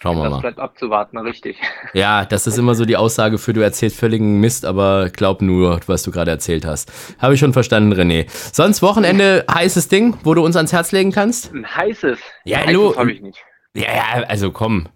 [0.00, 0.40] Schauen wir das mal.
[0.40, 1.56] Bleibt abzuwarten, richtig.
[1.92, 5.80] Ja, das ist immer so die Aussage für du erzählst völligen Mist, aber glaub nur,
[5.86, 6.92] was du gerade erzählt hast.
[7.18, 8.26] Habe ich schon verstanden, René.
[8.52, 11.52] Sonst Wochenende heißes Ding, wo du uns ans Herz legen kannst?
[11.52, 12.18] Ein heißes?
[12.44, 13.38] Ja, heißes habe ich nicht.
[13.74, 14.88] Ja, ja, also komm.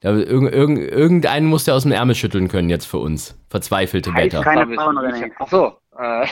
[0.00, 3.38] Da, irg, irg, irgendeinen muss der aus dem Ärmel schütteln können jetzt für uns.
[3.50, 4.42] Verzweifelte Heiß, Wetter.
[4.42, 5.30] Keine Frauen, René.
[5.38, 5.78] Achso.
[5.98, 6.26] Äh,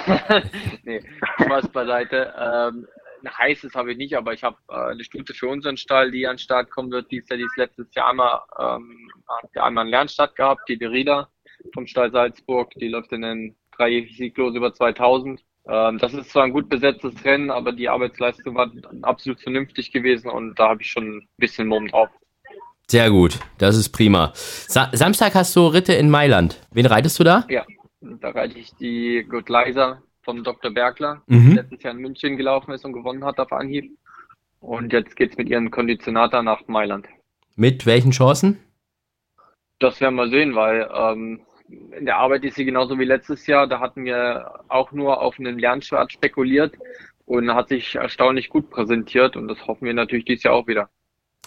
[0.85, 1.02] nee,
[1.42, 2.33] Spaß beiseite.
[2.38, 2.87] Ähm,
[3.26, 6.35] heißes habe ich nicht, aber ich habe äh, eine Stute für unseren Stall, die an
[6.35, 7.11] den Start kommen wird.
[7.11, 9.11] Die ist ja dieses letztes Jahr einmal, ähm,
[9.57, 11.28] einmal einen Lernstart gehabt, die Derida
[11.74, 12.70] vom Stall Salzburg.
[12.76, 15.42] Die läuft in den drei Sieglos über 2000.
[15.68, 18.70] Ähm, das ist zwar ein gut besetztes Rennen, aber die Arbeitsleistung war
[19.02, 22.09] absolut vernünftig gewesen und da habe ich schon ein bisschen Mumm drauf.
[22.90, 24.33] Sehr gut, das ist prima.
[24.35, 26.59] Sa Samstag hast du Ritte in Mailand.
[26.70, 27.44] Wen reitest du da?
[27.51, 27.66] Ja,
[28.01, 30.70] da reite ich die Good Liza vom Dr.
[30.70, 31.51] Bergler, mhm.
[31.51, 33.90] die letztes Jahr in München gelaufen ist und gewonnen hat auf Anhieb.
[34.61, 37.07] Und jetzt geht es mit ihren Konditionator nach Mailand.
[37.57, 38.59] Mit welchen Chancen?
[39.81, 43.66] Das werden wir sehen, weil ähm, in der Arbeit ist sie genauso wie letztes Jahr.
[43.66, 46.74] Da hatten wir auch nur auf einen Lernschwert spekuliert
[47.27, 50.88] und hat sich erstaunlich gut präsentiert und das hoffen wir natürlich dieses Jahr auch wieder.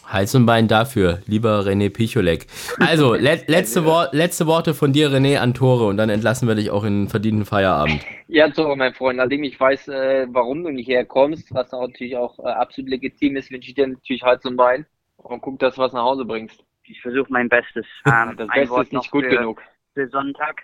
[0.08, 2.48] Hals und Bein dafür, lieber René Picholek.
[2.80, 6.56] Also, le letzte, Wor letzte Worte von dir, René, an Tore und dann entlassen wir
[6.56, 8.06] dich auch in einen verdienten Feierabend.
[8.28, 12.40] Ja, Tore, mein Freund, nachdem ich weiß, äh, warum du nicht herkommst, was natürlich auch
[12.40, 14.86] äh, absolut legitim ist, wünsche ich dir natürlich Hals und Bein
[15.18, 16.64] und guck, dass du was nach Hause bringst.
[16.84, 17.86] Ich versuche mein Bestes.
[18.06, 19.62] Ähm, das Beste ist nicht gut für, genug.
[19.94, 20.64] Für Sonntag.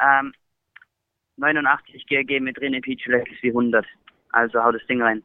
[0.00, 0.32] Ähm,
[1.36, 3.84] 89 GG mit René Picholek ist wie 100.
[4.30, 5.22] Also hau das Ding rein.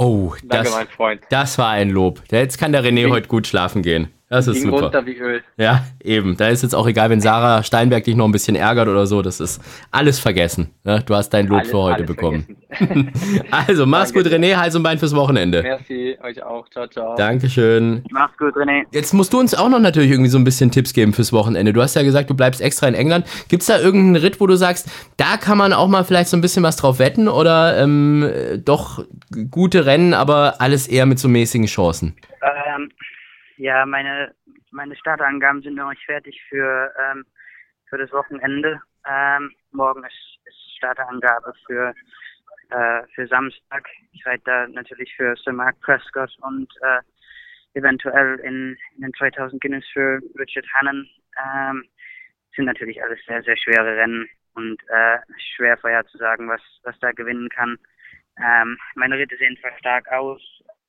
[0.00, 1.20] Oh, Danke, das, mein Freund.
[1.28, 2.22] das war ein Lob.
[2.30, 4.08] Jetzt kann der René Ging- heute gut schlafen gehen.
[4.30, 4.82] Das ist Ging super.
[4.82, 5.42] runter wie Öl.
[5.56, 6.36] Ja, eben.
[6.36, 9.22] Da ist jetzt auch egal, wenn Sarah Steinberg dich noch ein bisschen ärgert oder so.
[9.22, 9.58] Das ist
[9.90, 10.68] alles vergessen.
[10.84, 11.02] Ne?
[11.06, 12.46] Du hast dein Lob Alles- für heute bekommen.
[13.50, 14.56] Also, mach's Danke gut, René.
[14.56, 15.62] Hals und Bein fürs Wochenende.
[15.62, 16.68] Merci, euch auch.
[16.68, 17.16] Ciao, ciao.
[17.16, 18.04] Dankeschön.
[18.10, 18.82] Mach's gut, René.
[18.92, 21.72] Jetzt musst du uns auch noch natürlich irgendwie so ein bisschen Tipps geben fürs Wochenende.
[21.72, 23.26] Du hast ja gesagt, du bleibst extra in England.
[23.48, 26.42] Gibt's da irgendeinen Ritt, wo du sagst, da kann man auch mal vielleicht so ein
[26.42, 29.02] bisschen was drauf wetten oder ähm, äh, doch
[29.50, 32.16] gute Rennen, aber alles eher mit so mäßigen Chancen?
[32.76, 32.90] Ähm,
[33.58, 34.34] ja, meine,
[34.70, 37.24] meine Startangaben sind noch nicht fertig für, ähm,
[37.88, 38.80] für das Wochenende.
[39.06, 41.92] Ähm, morgen ist, ist Starterangabe für,
[42.70, 43.88] äh, für Samstag.
[44.12, 47.00] Ich reite da natürlich für Sir Mark Prescott und äh,
[47.78, 51.08] eventuell in, in den 2000 Guinness für Richard Hannon.
[51.42, 51.84] Ähm,
[52.54, 55.18] sind natürlich alles sehr, sehr schwere Rennen und äh,
[55.56, 57.76] schwer vorherzusagen, was, was da gewinnen kann.
[58.38, 60.40] Ähm, meine Ritte sehen zwar stark aus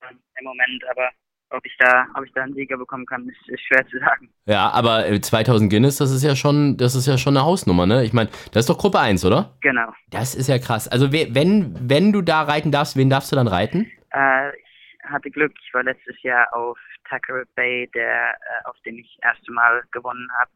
[0.08, 1.10] ähm, im Moment, aber
[1.52, 4.30] ob ich da, ob ich da einen Sieger bekommen kann, ist, ist schwer zu sagen.
[4.46, 7.86] Ja, aber äh, 2000 Guinness, das ist ja schon, das ist ja schon eine Hausnummer,
[7.86, 8.04] ne?
[8.04, 9.54] Ich meine, das ist doch Gruppe 1, oder?
[9.62, 9.92] Genau.
[10.10, 10.88] Das ist ja krass.
[10.88, 13.92] Also we- wenn, wenn du da reiten darfst, wen darfst du dann reiten?
[14.12, 16.78] Äh, ich hatte Glück, ich war letztes Jahr auf
[17.10, 20.52] Tackeret Bay, der, äh, auf dem ich das erste Mal gewonnen habe,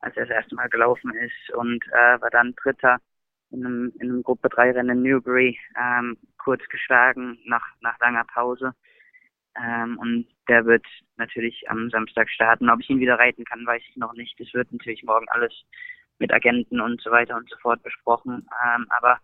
[0.00, 2.96] als er das erste Mal gelaufen ist und äh, war dann Dritter
[3.50, 8.24] in einem, in einem Gruppe 3 Rennen in Newbury, ähm, kurz geschlagen nach, nach langer
[8.32, 8.72] Pause.
[9.56, 10.86] Ähm, und der wird
[11.16, 12.70] natürlich am Samstag starten.
[12.70, 14.38] Ob ich ihn wieder reiten kann, weiß ich noch nicht.
[14.40, 15.52] Es wird natürlich morgen alles
[16.18, 18.46] mit Agenten und so weiter und so fort besprochen.
[18.64, 19.18] Ähm, aber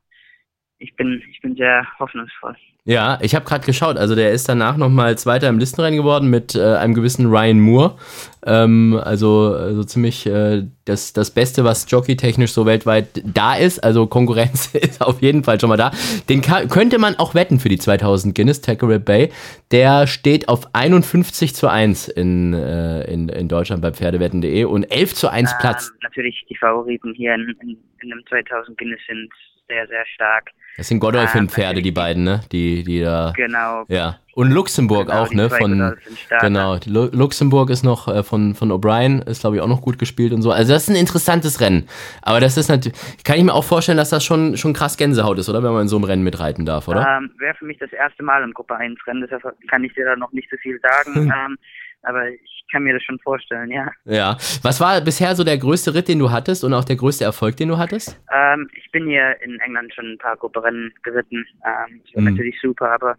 [0.78, 2.54] ich bin, ich bin sehr hoffnungsvoll.
[2.88, 3.96] Ja, ich habe gerade geschaut.
[3.96, 7.98] Also der ist danach nochmal Zweiter im Listenrennen geworden mit äh, einem gewissen Ryan Moore.
[8.46, 13.82] Ähm, also, also ziemlich äh, das, das Beste, was jockeytechnisch so weltweit da ist.
[13.82, 15.90] Also Konkurrenz ist auf jeden Fall schon mal da.
[16.28, 19.30] Den könnte man auch wetten für die 2000 Guinness Tackle Bay.
[19.72, 25.14] Der steht auf 51 zu 1 in, äh, in, in Deutschland bei Pferdewetten.de und 11
[25.14, 25.92] zu 1 ähm, Platz.
[26.02, 29.32] Natürlich die Favoriten hier in, in, in dem 2000 Guinness sind
[29.68, 30.50] sehr, sehr stark.
[30.76, 32.40] Das sind Godolphin-Pferde, die beiden, ne?
[32.52, 33.32] Die, die da.
[33.34, 33.84] Genau.
[33.88, 34.18] Ja.
[34.34, 35.48] Und Luxemburg genau, auch, ne?
[35.48, 35.96] Von,
[36.40, 36.78] genau.
[36.84, 40.42] Luxemburg ist noch äh, von, von O'Brien, ist glaube ich auch noch gut gespielt und
[40.42, 40.52] so.
[40.52, 41.88] Also das ist ein interessantes Rennen.
[42.20, 45.38] Aber das ist natürlich, kann ich mir auch vorstellen, dass das schon, schon krass Gänsehaut
[45.38, 45.62] ist, oder?
[45.62, 47.16] Wenn man in so einem Rennen mitreiten darf, oder?
[47.16, 50.04] Ähm, Wäre für mich das erste Mal im Gruppe 1 Rennen, deshalb kann ich dir
[50.04, 51.32] da noch nicht so viel sagen.
[51.34, 51.56] ähm,
[52.02, 53.90] aber ich kann mir das schon vorstellen, ja.
[54.04, 54.36] Ja.
[54.62, 57.56] Was war bisher so der größte Ritt, den du hattest und auch der größte Erfolg,
[57.56, 58.20] den du hattest?
[58.32, 61.46] Ähm, ich bin hier in England schon ein paar Grupperennen geritten.
[61.64, 62.30] Ähm, das war mhm.
[62.30, 63.16] natürlich super, aber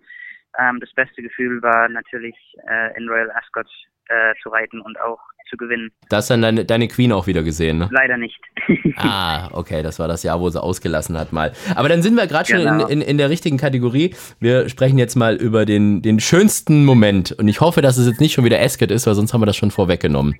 [0.59, 2.35] ähm, das beste Gefühl war natürlich
[2.69, 3.67] äh, in Royal Ascot
[4.09, 5.91] äh, zu reiten und auch zu gewinnen.
[6.09, 7.89] Da hast dann deine, deine Queen auch wieder gesehen, ne?
[7.91, 8.39] Leider nicht.
[8.97, 11.53] ah, okay, das war das Jahr, wo sie ausgelassen hat mal.
[11.75, 12.79] Aber dann sind wir gerade genau.
[12.79, 14.15] schon in, in, in der richtigen Kategorie.
[14.39, 17.31] Wir sprechen jetzt mal über den, den schönsten Moment.
[17.31, 19.45] Und ich hoffe, dass es jetzt nicht schon wieder Ascot ist, weil sonst haben wir
[19.45, 20.35] das schon vorweggenommen.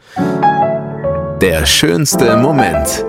[1.42, 3.06] Der schönste Moment.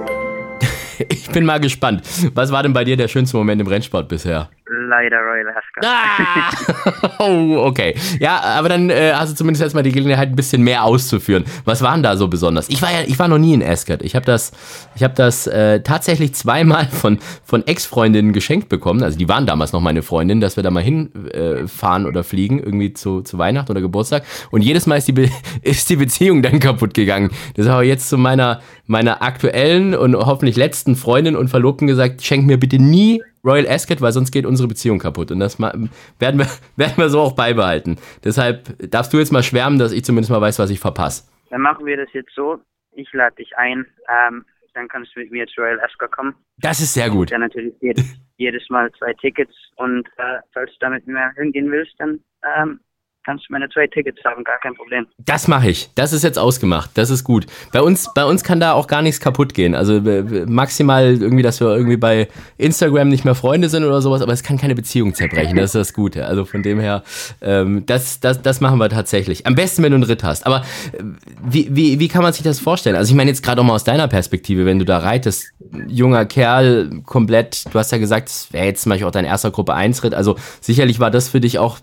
[1.11, 2.03] Ich bin mal gespannt.
[2.35, 4.49] Was war denn bei dir der schönste Moment im Rennsport bisher?
[4.89, 5.85] leider Royal Ascot.
[5.85, 7.19] Ah!
[7.19, 7.95] oh, okay.
[8.21, 11.45] Ja, aber dann äh, hast du zumindest jetzt mal die Gelegenheit, ein bisschen mehr auszuführen.
[11.65, 12.69] Was waren da so besonders?
[12.69, 14.03] Ich war ja, ich war noch nie in Ascot.
[14.03, 14.53] Ich habe das,
[14.95, 19.03] ich habe das äh, tatsächlich zweimal von von Ex-Freundinnen geschenkt bekommen.
[19.03, 22.59] Also die waren damals noch meine Freundin, dass wir da mal hinfahren äh, oder fliegen
[22.59, 24.25] irgendwie zu, zu Weihnachten oder Geburtstag.
[24.51, 25.31] Und jedes Mal ist die Be
[25.63, 27.31] ist die Beziehung dann kaputt gegangen.
[27.57, 32.23] Das habe ich jetzt zu meiner meiner aktuellen und hoffentlich letzten Freundin und Verlobten gesagt:
[32.23, 35.31] Schenk mir bitte nie Royal Ascot, weil sonst geht unsere Beziehung kaputt.
[35.31, 36.47] Und das werden wir,
[36.77, 37.99] werden wir so auch beibehalten.
[38.25, 41.25] Deshalb darfst du jetzt mal schwärmen, dass ich zumindest mal weiß, was ich verpasse.
[41.51, 42.59] Dann machen wir das jetzt so.
[42.93, 43.87] Ich lade dich ein.
[44.09, 46.35] Ähm, dann kannst du mit mir zu Royal Ascot kommen.
[46.59, 47.33] Das ist sehr gut.
[47.33, 49.55] Dann natürlich jedes, jedes Mal zwei Tickets.
[49.77, 52.21] Und äh, falls du damit mehr hingehen willst, dann
[52.57, 52.81] ähm,
[53.29, 55.07] kannst du meine zwei Tickets haben, gar kein Problem.
[55.19, 55.91] Das mache ich.
[55.95, 56.93] Das ist jetzt ausgemacht.
[56.95, 57.45] Das ist gut.
[57.75, 59.75] Bei uns, bei uns kann da auch gar nichts kaputt gehen.
[59.75, 60.01] Also
[60.47, 64.43] maximal irgendwie, dass wir irgendwie bei Instagram nicht mehr Freunde sind oder sowas, aber es
[64.43, 65.57] kann keine Beziehung zerbrechen.
[65.57, 66.25] Das ist das Gute.
[66.25, 67.03] Also von dem her,
[67.43, 69.47] ähm, das, das, das machen wir tatsächlich.
[69.47, 70.47] Am besten, wenn du einen Ritt hast.
[70.47, 70.63] Aber
[70.93, 71.03] äh,
[71.43, 72.97] wie, wie, wie kann man sich das vorstellen?
[72.97, 75.53] Also ich meine jetzt gerade auch mal aus deiner Perspektive, wenn du da reitest,
[75.87, 79.51] junger Kerl, komplett, du hast ja gesagt, es wäre jetzt zum Beispiel auch dein erster
[79.51, 80.15] Gruppe 1 Ritt.
[80.15, 81.79] Also sicherlich war das für dich auch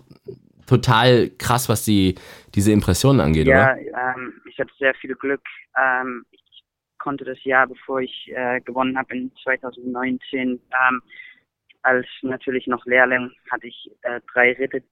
[0.67, 2.15] total krass, was die,
[2.53, 3.81] diese Impressionen angeht, ja, oder?
[3.81, 5.41] Ja, ähm, ich hatte sehr viel Glück.
[5.77, 6.63] Ähm, ich
[6.97, 11.01] konnte das Jahr, bevor ich äh, gewonnen habe, in 2019, ähm,
[11.83, 14.83] als natürlich noch Lehrling, hatte ich äh, drei Ritte,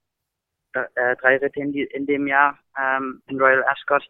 [0.74, 4.04] äh, drei Ritte in, die, in dem Jahr ähm, in Royal Ascot.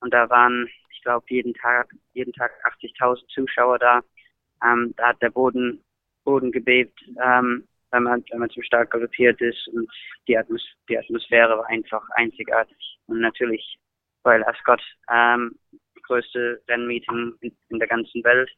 [0.00, 4.00] Und da waren, ich glaube, jeden Tag, jeden Tag 80.000 Zuschauer da.
[4.64, 5.82] Ähm, da hat der Boden,
[6.24, 6.98] Boden gebebt.
[7.96, 9.90] Wenn man, wenn man zu stark galoppiert ist und
[10.28, 12.98] die, Atmos die Atmosphäre war einfach einzigartig.
[13.06, 13.78] Und natürlich
[14.26, 15.58] Royal Ascot, ähm,
[16.02, 18.50] größte Rennmeeting in, in, der ganzen Welt.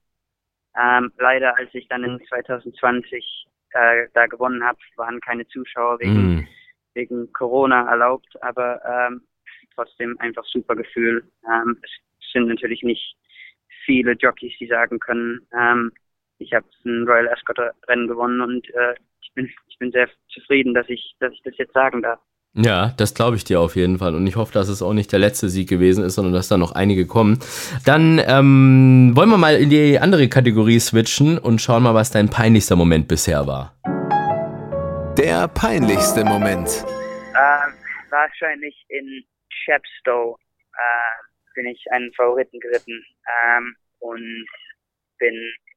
[0.76, 6.36] Ähm, leider, als ich dann in 2020 äh, da gewonnen habe, waren keine Zuschauer wegen,
[6.36, 6.48] mm.
[6.94, 9.22] wegen Corona erlaubt, aber ähm,
[9.76, 11.22] trotzdem einfach super Gefühl.
[11.46, 13.16] Ähm, es sind natürlich nicht
[13.84, 15.92] viele Jockeys, die sagen können, ähm,
[16.38, 18.94] ich habe ein Royal Ascot Rennen gewonnen und äh,
[19.28, 22.20] ich bin, ich bin sehr zufrieden, dass ich, dass ich das jetzt sagen darf.
[22.54, 24.14] Ja, das glaube ich dir auf jeden Fall.
[24.14, 26.56] Und ich hoffe, dass es auch nicht der letzte Sieg gewesen ist, sondern dass da
[26.56, 27.38] noch einige kommen.
[27.84, 32.30] Dann ähm, wollen wir mal in die andere Kategorie switchen und schauen mal, was dein
[32.30, 33.74] peinlichster Moment bisher war.
[35.16, 36.84] Der peinlichste Moment.
[37.36, 37.74] Ähm,
[38.10, 39.24] wahrscheinlich in
[39.64, 40.38] Chepstow
[40.72, 43.04] äh, bin ich einen Favoriten geritten
[43.44, 44.46] ähm, und
[45.18, 45.34] bin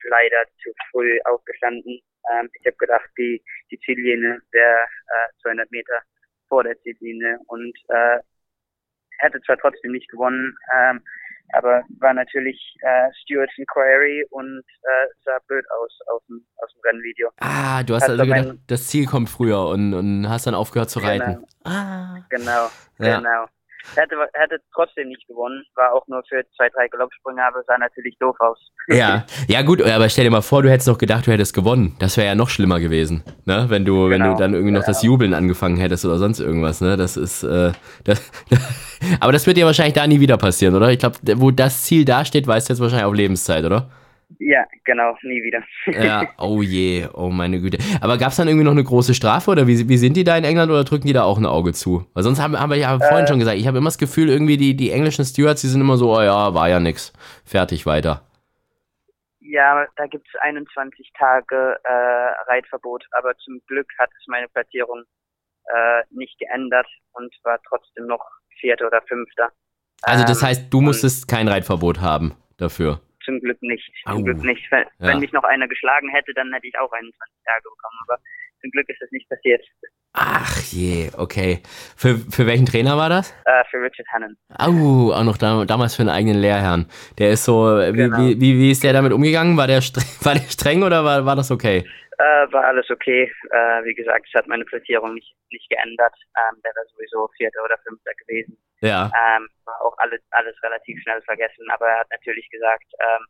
[0.09, 1.99] leider zu früh aufgestanden
[2.31, 5.99] ähm, ich habe gedacht, die, die Ziellinie wäre äh, 200 Meter
[6.47, 8.19] vor der Ziellinie und äh,
[9.19, 11.01] hätte zwar trotzdem nicht gewonnen, ähm,
[11.53, 16.81] aber war natürlich äh, Stewart's Inquiry und äh, sah blöd aus auf dem, aus dem
[16.83, 17.29] Rennvideo.
[17.39, 20.99] Ah, du hast also gedacht, das Ziel kommt früher und, und hast dann aufgehört zu
[20.99, 21.11] genau.
[21.11, 21.45] reiten.
[21.63, 22.19] Ah.
[22.29, 23.17] Genau, ja.
[23.17, 23.45] genau.
[23.95, 28.17] Hätte, hätte trotzdem nicht gewonnen, war auch nur für zwei, drei Galoppsprünge, aber sah natürlich
[28.19, 28.59] doof aus.
[28.87, 31.95] Ja, ja gut, aber stell dir mal vor, du hättest noch gedacht, du hättest gewonnen.
[31.99, 33.65] Das wäre ja noch schlimmer gewesen, ne?
[33.69, 34.09] Wenn du, genau.
[34.09, 34.37] wenn du genau.
[34.37, 36.97] dann irgendwie noch das Jubeln angefangen hättest oder sonst irgendwas, ne?
[36.97, 37.71] Das ist, äh,
[38.03, 38.31] das,
[39.19, 40.89] aber das wird dir wahrscheinlich da nie wieder passieren, oder?
[40.91, 43.89] Ich glaube, wo das Ziel dasteht, weißt du jetzt wahrscheinlich auf Lebenszeit, oder?
[44.39, 45.61] Ja, genau, nie wieder.
[45.85, 47.77] Ja, oh je, oh meine Güte.
[48.01, 50.37] Aber gab es dann irgendwie noch eine große Strafe oder wie, wie sind die da
[50.37, 52.05] in England oder drücken die da auch ein Auge zu?
[52.13, 53.27] Weil sonst haben, haben wir ja vorhin Äh.
[53.27, 55.97] schon gesagt, ich habe immer das Gefühl, irgendwie die, die englischen Stewards, die sind immer
[55.97, 57.13] so, oh ja, war ja nix,
[57.45, 58.21] fertig, weiter.
[59.39, 65.03] Ja, da gibt es 21 Tage äh, Reitverbot, aber zum Glück hat es meine Platzierung
[65.65, 68.23] äh, nicht geändert und war trotzdem noch
[68.59, 69.49] Vierter oder Fünfter.
[70.03, 73.01] Also das Ähm, heißt, du und musstest kein Reitverbot haben dafür.
[73.31, 73.91] Zum Glück nicht.
[74.05, 74.25] Zum.
[74.25, 74.69] Glück nicht.
[74.71, 75.17] Wenn, Ja.
[75.17, 77.15] mich noch einer geschlagen hätte, dann hätte ich auch 21
[77.45, 78.17] Tage bekommen, aber
[78.61, 79.65] zum Glück ist das nicht passiert.
[80.13, 81.61] Ach je, okay.
[81.95, 83.31] Für, für welchen Trainer war das?
[83.45, 84.35] Äh, für Richard Hannon.
[84.59, 86.85] Au, auch noch da, damals für einen eigenen Lehrherrn.
[87.17, 88.17] Der ist so, wie, Genau.
[88.17, 89.55] wie, wie, wie ist der damit umgegangen?
[89.55, 91.85] War der, streng, war der streng oder war, war das okay?
[92.17, 93.31] Äh, war alles okay.
[93.51, 96.13] Äh, wie gesagt, es hat meine Platzierung nicht, nicht geändert.
[96.37, 98.57] Ähm, der war sowieso Vierter oder Fünfter gewesen.
[98.81, 99.05] Ja.
[99.05, 103.25] Ähm, war auch alles, alles relativ schnell vergessen, aber er hat natürlich gesagt, ähm,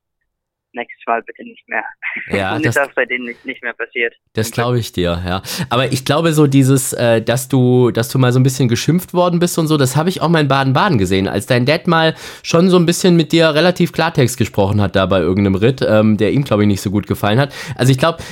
[0.74, 1.84] nächstes Mal bitte nicht mehr.
[2.30, 4.14] Ja, Und das, ist auch seitdem nicht, nicht mehr passiert.
[4.34, 5.42] das glaube ich dir, ja.
[5.70, 9.14] Aber ich glaube so dieses, äh, dass du, dass du mal so ein bisschen geschimpft
[9.14, 11.88] worden bist und so, das habe ich auch mal in Baden-Baden gesehen, als dein Dad
[11.88, 15.82] mal schon so ein bisschen mit dir relativ Klartext gesprochen hat da bei irgendeinem Ritt,
[15.88, 17.54] ähm, der ihm, glaube ich, nicht so gut gefallen hat.
[17.76, 18.24] Also ich glaube,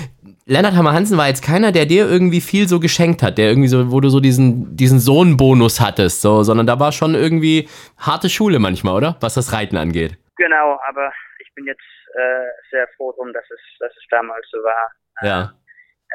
[0.49, 3.67] Lennart Hammer Hansen war jetzt keiner, der dir irgendwie viel so geschenkt hat, der irgendwie
[3.67, 8.29] so, wo du so diesen, diesen Sohnbonus hattest, so, sondern da war schon irgendwie harte
[8.29, 9.15] Schule manchmal, oder?
[9.21, 10.17] Was das Reiten angeht.
[10.37, 11.85] Genau, aber ich bin jetzt
[12.15, 14.91] äh, sehr froh drum, dass es, dass es damals so war.
[15.21, 15.53] Ja.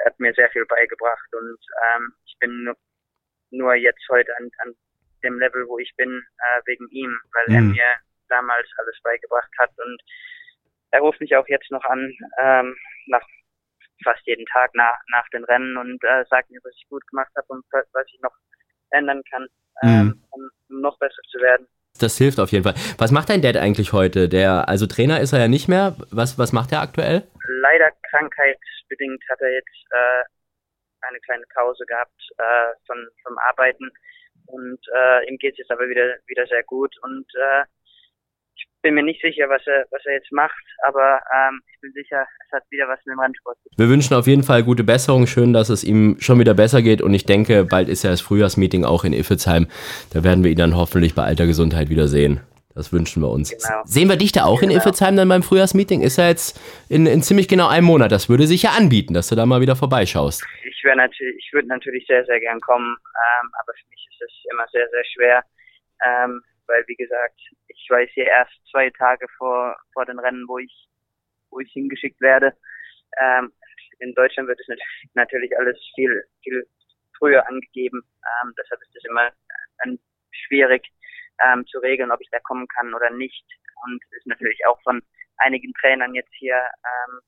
[0.02, 1.58] Er hat mir sehr viel beigebracht und
[1.94, 2.74] ähm, ich bin nur,
[3.52, 4.74] nur jetzt heute an, an
[5.22, 7.70] dem Level, wo ich bin, äh, wegen ihm, weil er Mhm.
[7.70, 7.86] mir
[8.28, 10.02] damals alles beigebracht hat und
[10.90, 12.74] er ruft mich auch jetzt noch an, ähm,
[13.06, 13.22] nach
[14.04, 17.32] fast jeden Tag nach, nach den Rennen und äh, sagt mir, was ich gut gemacht
[17.36, 18.34] habe und was ich noch
[18.90, 19.46] ändern kann,
[19.82, 20.24] ähm, Mhm.
[20.30, 21.66] um, um noch besser zu werden.
[22.00, 22.74] Das hilft auf jeden Fall.
[22.98, 24.28] Was macht dein Dad eigentlich heute?
[24.28, 25.96] Der, also Trainer ist er ja nicht mehr.
[26.10, 27.26] Was, was macht er aktuell?
[27.60, 30.22] leider krankheitsbedingt hat er jetzt äh,
[31.08, 33.90] eine kleine Pause gehabt äh, von vom Arbeiten
[34.46, 37.64] und äh, ihm geht es jetzt aber wieder wieder sehr gut und äh,
[38.56, 41.92] ich bin mir nicht sicher, was er was er jetzt macht, aber ähm, ich bin
[41.92, 43.78] sicher, es hat wieder was mit dem Rennsport zu tun.
[43.78, 45.26] Wir wünschen auf jeden Fall gute Besserung.
[45.26, 47.00] Schön, dass es ihm schon wieder besser geht.
[47.02, 49.66] Und ich denke, bald ist ja das Frühjahrsmeeting auch in Iffelsheim.
[50.12, 52.40] Da werden wir ihn dann hoffentlich bei alter Gesundheit wiedersehen.
[52.74, 53.50] Das wünschen wir uns.
[53.50, 53.82] Genau.
[53.84, 54.80] Sehen wir dich da auch in Genau.
[54.80, 56.02] Iffelsheim dann beim Frühjahrsmeeting?
[56.02, 58.10] Ist ja jetzt in, in ziemlich genau einem Monat.
[58.10, 60.44] Das würde sich ja anbieten, dass du da mal wieder vorbeischaust.
[60.64, 64.20] Ich wäre natürlich, ich würde natürlich sehr sehr gern kommen, ähm, aber für mich ist
[64.22, 65.42] es immer sehr sehr schwer,
[66.04, 67.38] ähm, weil wie gesagt,
[67.84, 70.88] ich weiß hier erst zwei Tage vor vor den Rennen, wo ich
[71.50, 72.56] wo ich hingeschickt werde.
[73.20, 73.52] Ähm,
[74.00, 76.66] in Deutschland wird es natürlich, natürlich alles viel viel
[77.18, 78.02] früher angegeben,
[78.42, 79.30] ähm, deshalb ist es immer
[79.78, 79.98] ein,
[80.32, 80.84] schwierig
[81.44, 83.44] ähm, zu regeln, ob ich da kommen kann oder nicht
[83.84, 85.02] und ist natürlich auch von
[85.36, 87.20] einigen Trainern jetzt hier ähm,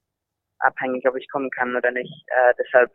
[0.58, 2.12] abhängig, ob ich kommen kann oder nicht.
[2.28, 2.90] Äh, deshalb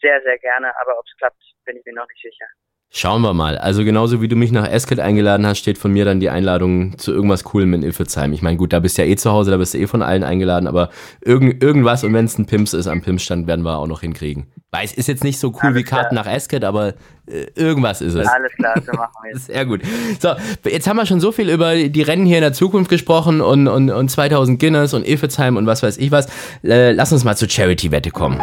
[0.00, 2.46] sehr, sehr gerne, aber ob es klappt, bin ich mir noch nicht sicher.
[2.94, 3.56] Schauen wir mal.
[3.56, 6.98] Also genauso wie du mich nach Esket eingeladen hast, steht von mir dann die Einladung
[6.98, 8.34] zu irgendwas Coolem in Iffelsheim.
[8.34, 10.02] Ich meine, gut, da bist du ja eh zu Hause, da bist du eh von
[10.02, 10.90] allen eingeladen, aber
[11.22, 14.46] irgend, irgendwas und wenn es ein Pimps ist am Pimpsstand, werden wir auch noch hinkriegen.
[14.70, 16.26] Weil es ist jetzt nicht so cool Alles wie Karten klar.
[16.26, 16.88] nach Esket, aber
[17.26, 18.26] äh, irgendwas ist es.
[18.26, 19.46] Alles klar, so machen wir es.
[19.46, 19.80] Sehr gut.
[20.20, 20.34] So,
[20.68, 23.68] jetzt haben wir schon so viel über die Rennen hier in der Zukunft gesprochen und,
[23.68, 26.26] und, und 2000 Guinness und Iffelsheim und was weiß ich was.
[26.62, 28.38] Äh, lass uns mal zur Charity-Wette kommen.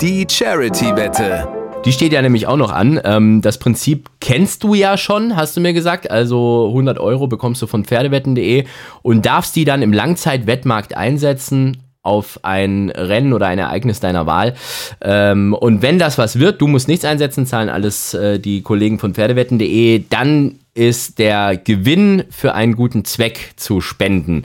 [0.00, 1.61] Die Charity-Wette.
[1.84, 3.00] Die steht ja nämlich auch noch an.
[3.04, 6.10] Ähm, das Prinzip kennst du ja schon, hast du mir gesagt.
[6.10, 8.64] Also 100 Euro bekommst du von Pferdewetten.de
[9.02, 14.54] und darfst die dann im Langzeitwettmarkt einsetzen auf ein Rennen oder ein Ereignis deiner Wahl.
[15.00, 19.00] Ähm, und wenn das was wird, du musst nichts einsetzen, zahlen alles äh, die Kollegen
[19.00, 24.44] von Pferdewetten.de, dann ist der Gewinn für einen guten Zweck zu spenden.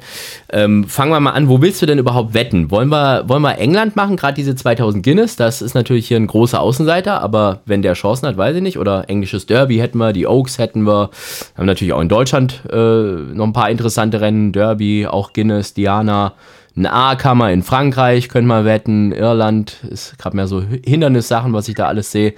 [0.51, 2.69] Ähm, fangen wir mal an, wo willst du denn überhaupt wetten?
[2.69, 5.37] Wollen wir, wollen wir England machen, gerade diese 2000 Guinness?
[5.37, 8.77] Das ist natürlich hier ein großer Außenseiter, aber wenn der Chancen hat, weiß ich nicht.
[8.77, 11.11] Oder englisches Derby hätten wir, die Oaks hätten wir.
[11.57, 16.33] Haben natürlich auch in Deutschland äh, noch ein paar interessante Rennen, Derby, auch Guinness, Diana.
[16.75, 19.11] Ein A-Kammer in Frankreich können wir wetten.
[19.11, 22.35] Irland ist gerade mehr so Hindernissachen, was ich da alles sehe.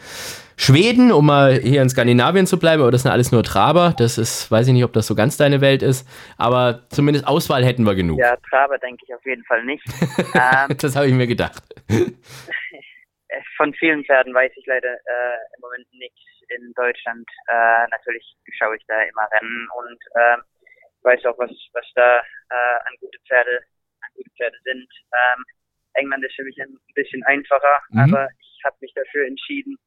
[0.62, 3.94] Schweden, um mal hier in Skandinavien zu bleiben, aber das sind alles nur Traber.
[3.98, 6.06] Das ist, weiß ich nicht, ob das so ganz deine Welt ist.
[6.38, 8.20] Aber zumindest Auswahl hätten wir genug.
[8.20, 9.84] Ja, Traber denke ich auf jeden Fall nicht.
[10.36, 11.64] ähm, Das habe ich mir gedacht.
[11.88, 12.12] äh,
[13.58, 16.20] von vielen Pferden weiß ich leider äh, im Moment nichts
[16.50, 17.26] in Deutschland.
[17.48, 20.42] Äh, natürlich schaue ich da immer Rennen und ähm,
[21.04, 23.60] weiß auch, was, was da äh, an gute Pferde,
[24.02, 24.88] an gute Pferde sind.
[25.16, 25.44] Ähm,
[25.94, 28.14] England ist für mich ein bisschen einfacher, Mhm.
[28.14, 29.78] aber ich habe mich dafür entschieden,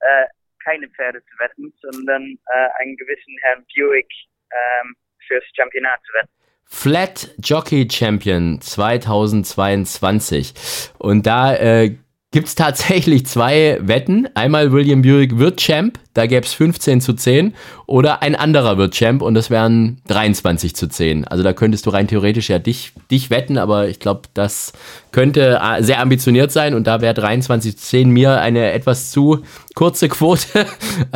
[0.00, 0.26] äh,
[0.64, 4.08] keine Pferde zu wetten, sondern äh, einen gewissen Herrn Buick
[4.50, 4.96] ähm,
[5.26, 6.28] fürs Championat zu wetten.
[6.70, 10.52] Flat Jockey Champion 2022.
[10.98, 11.96] Und da äh,
[12.30, 14.28] gibt es tatsächlich zwei Wetten.
[14.34, 17.54] Einmal William Buick wird Champ, da gäbe es 15 zu 10.
[17.86, 21.26] Oder ein anderer wird Champ und das wären 23 zu 10.
[21.26, 24.72] Also da könntest du rein theoretisch ja dich, dich wetten, aber ich glaube, das
[25.10, 29.42] könnte äh, sehr ambitioniert sein und da wäre 23 zu 10 mir eine etwas zu
[29.74, 30.66] kurze Quote.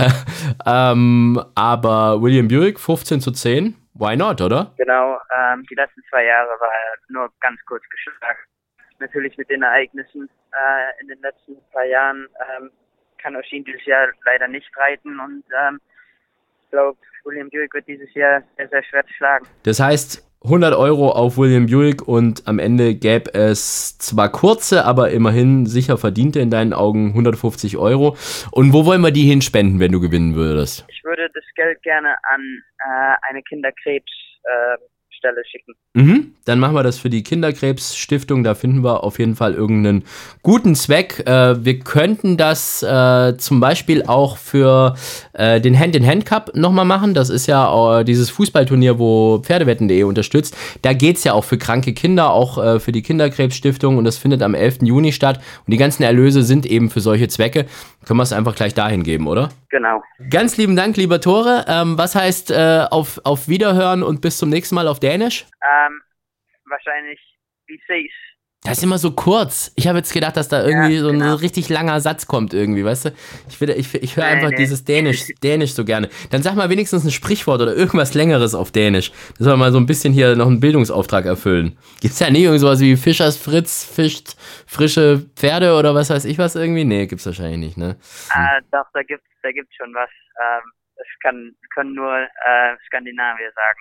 [0.66, 4.72] ähm, aber William Buick 15 zu 10, why not, oder?
[4.78, 8.38] Genau, ähm, die letzten zwei Jahre war er nur ganz kurz geschlagen.
[9.02, 12.70] Natürlich mit den Ereignissen äh, in den letzten paar Jahren ähm,
[13.18, 15.80] kann Oshin dieses Jahr leider nicht reiten und ähm,
[16.62, 19.46] ich glaube, William Buick wird dieses Jahr sehr, sehr schwer zu schlagen.
[19.64, 25.10] Das heißt, 100 Euro auf William Buick und am Ende gäbe es zwar kurze, aber
[25.10, 28.16] immerhin sicher verdiente in deinen Augen 150 Euro.
[28.52, 30.84] Und wo wollen wir die hinspenden, wenn du gewinnen würdest?
[30.88, 34.10] Ich würde das Geld gerne an äh, eine Kinderkrebs
[34.44, 34.78] äh,
[35.22, 35.74] Stelle schicken.
[35.94, 38.42] Mhm, dann machen wir das für die Kinderkrebsstiftung.
[38.42, 40.04] Da finden wir auf jeden Fall irgendeinen
[40.42, 41.22] guten Zweck.
[41.26, 44.96] Äh, wir könnten das äh, zum Beispiel auch für
[45.34, 47.14] äh, den Hand-in-Hand-Cup nochmal machen.
[47.14, 50.56] Das ist ja äh, dieses Fußballturnier, wo Pferdewetten.de unterstützt.
[50.82, 53.98] Da geht es ja auch für kranke Kinder, auch äh, für die Kinderkrebsstiftung.
[53.98, 54.78] Und das findet am 11.
[54.82, 55.40] Juni statt.
[55.66, 57.66] Und die ganzen Erlöse sind eben für solche Zwecke.
[58.06, 59.50] Können wir es einfach gleich dahin geben, oder?
[59.70, 60.02] Genau.
[60.30, 61.64] Ganz lieben Dank, lieber Tore.
[61.68, 65.46] Ähm, was heißt äh, auf, auf Wiederhören und bis zum nächsten Mal auf Dänisch?
[65.62, 66.02] Ähm,
[66.66, 67.20] wahrscheinlich
[67.66, 68.12] wie sees.
[68.64, 69.72] Das ist immer so kurz.
[69.74, 71.34] Ich habe jetzt gedacht, dass da irgendwie Ja, so ein genau.
[71.34, 73.10] richtig langer Satz kommt irgendwie, weißt du?
[73.48, 76.08] Ich, will, ich, ich höre einfach dieses Dänisch, Dänisch so gerne.
[76.30, 79.10] Dann sag mal wenigstens ein Sprichwort oder irgendwas Längeres auf Dänisch.
[79.36, 81.76] Das wir mal so ein bisschen hier noch einen Bildungsauftrag erfüllen.
[82.00, 84.36] Gibt's ja nie irgend sowas wie Fischers Fritz fischt
[84.66, 86.84] frische Pferde oder was weiß ich was irgendwie?
[86.84, 87.96] Nee, gibt's wahrscheinlich nicht, ne?
[88.32, 90.10] Äh, doch, da gibt's, da gibt's schon was.
[90.40, 93.80] Ähm, das kann, können nur äh, Skandinavier sagen.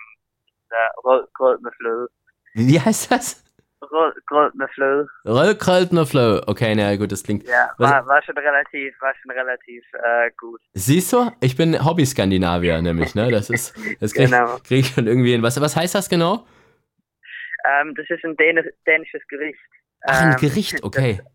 [1.62, 2.08] Med fløde.
[2.54, 3.44] Wie heißt das?
[4.54, 5.08] Med fløde.
[5.26, 6.40] Röllkröltner Flow.
[6.46, 7.42] Okay, na gut, das klingt.
[7.48, 10.60] Ja, war, war schon relativ, war schon relativ äh, gut.
[10.74, 11.30] Siehst du?
[11.40, 13.30] Ich bin Hobby-Skandinavier nämlich, ne?
[13.30, 14.58] Das ist, das krieg, Genau.
[14.66, 15.42] krieg ich schon irgendwie hin.
[15.42, 16.46] Was, was heißt das genau?
[17.64, 19.58] Ähm, das ist ein Dänisch, dänisches Gericht.
[20.02, 21.20] Ach, ein Ähm, Gericht, okay.
[21.22, 21.26] Das,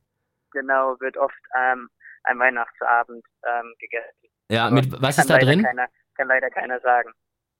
[0.51, 1.89] genau, wird oft ähm,
[2.23, 4.27] am Weihnachtsabend ähm, gegessen.
[4.49, 5.63] Ja, mit, was ist da drin?
[5.63, 7.11] Keiner, kann leider keiner sagen.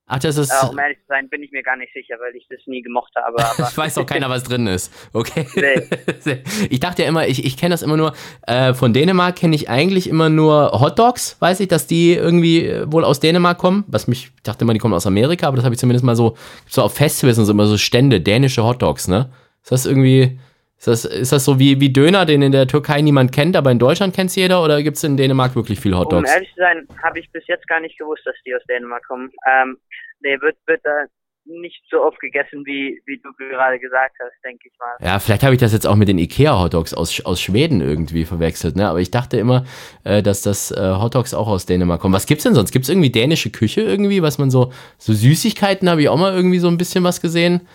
[0.10, 0.50] Ach, das ist.
[0.50, 2.82] Äh, um ehrlich zu sein, bin ich mir gar nicht sicher, weil ich das nie
[2.82, 3.38] gemocht habe.
[3.44, 4.92] Aber Ich weiß doch keiner, was drin ist.
[5.14, 5.46] Okay.
[5.56, 5.88] Nee.
[6.70, 8.14] Ich dachte ja immer, ich, ich kenne das immer nur,
[8.46, 12.92] äh, von Dänemark kenne ich eigentlich immer nur Hotdogs, weiß ich, dass die irgendwie äh,
[12.92, 13.84] wohl aus Dänemark kommen.
[13.88, 16.16] Was mich, ich dachte immer, die kommen aus Amerika, aber das habe ich zumindest mal
[16.16, 16.38] so,
[16.68, 19.30] so auf Festivals und so immer so Stände, dänische Hotdogs, ne?
[19.64, 20.40] Ist das irgendwie,
[20.78, 23.72] ist das, ist das so wie, wie Döner, den in der Türkei niemand kennt, aber
[23.72, 26.32] in Deutschland kennt jeder oder gibt es in Dänemark wirklich viel um Hotdogs?
[26.32, 29.32] ehrlich zu sein, habe ich bis jetzt gar nicht gewusst, dass die aus Dänemark kommen.
[29.50, 29.78] Ähm,
[30.22, 31.06] nee, wird, wird da
[31.48, 34.96] nicht so oft gegessen, wie, wie du gerade gesagt hast, denke ich mal.
[35.00, 38.76] Ja, vielleicht habe ich das jetzt auch mit den Ikea-Hotdogs aus, aus Schweden irgendwie verwechselt,
[38.76, 38.88] ne?
[38.88, 39.66] Aber ich dachte immer,
[40.04, 42.14] äh, dass das äh, Hotdogs auch aus Dänemark kommen.
[42.14, 42.72] Was gibt's denn sonst?
[42.72, 46.60] Gibt's irgendwie dänische Küche irgendwie, was man so, so Süßigkeiten habe ich auch mal irgendwie
[46.60, 47.68] so ein bisschen was gesehen.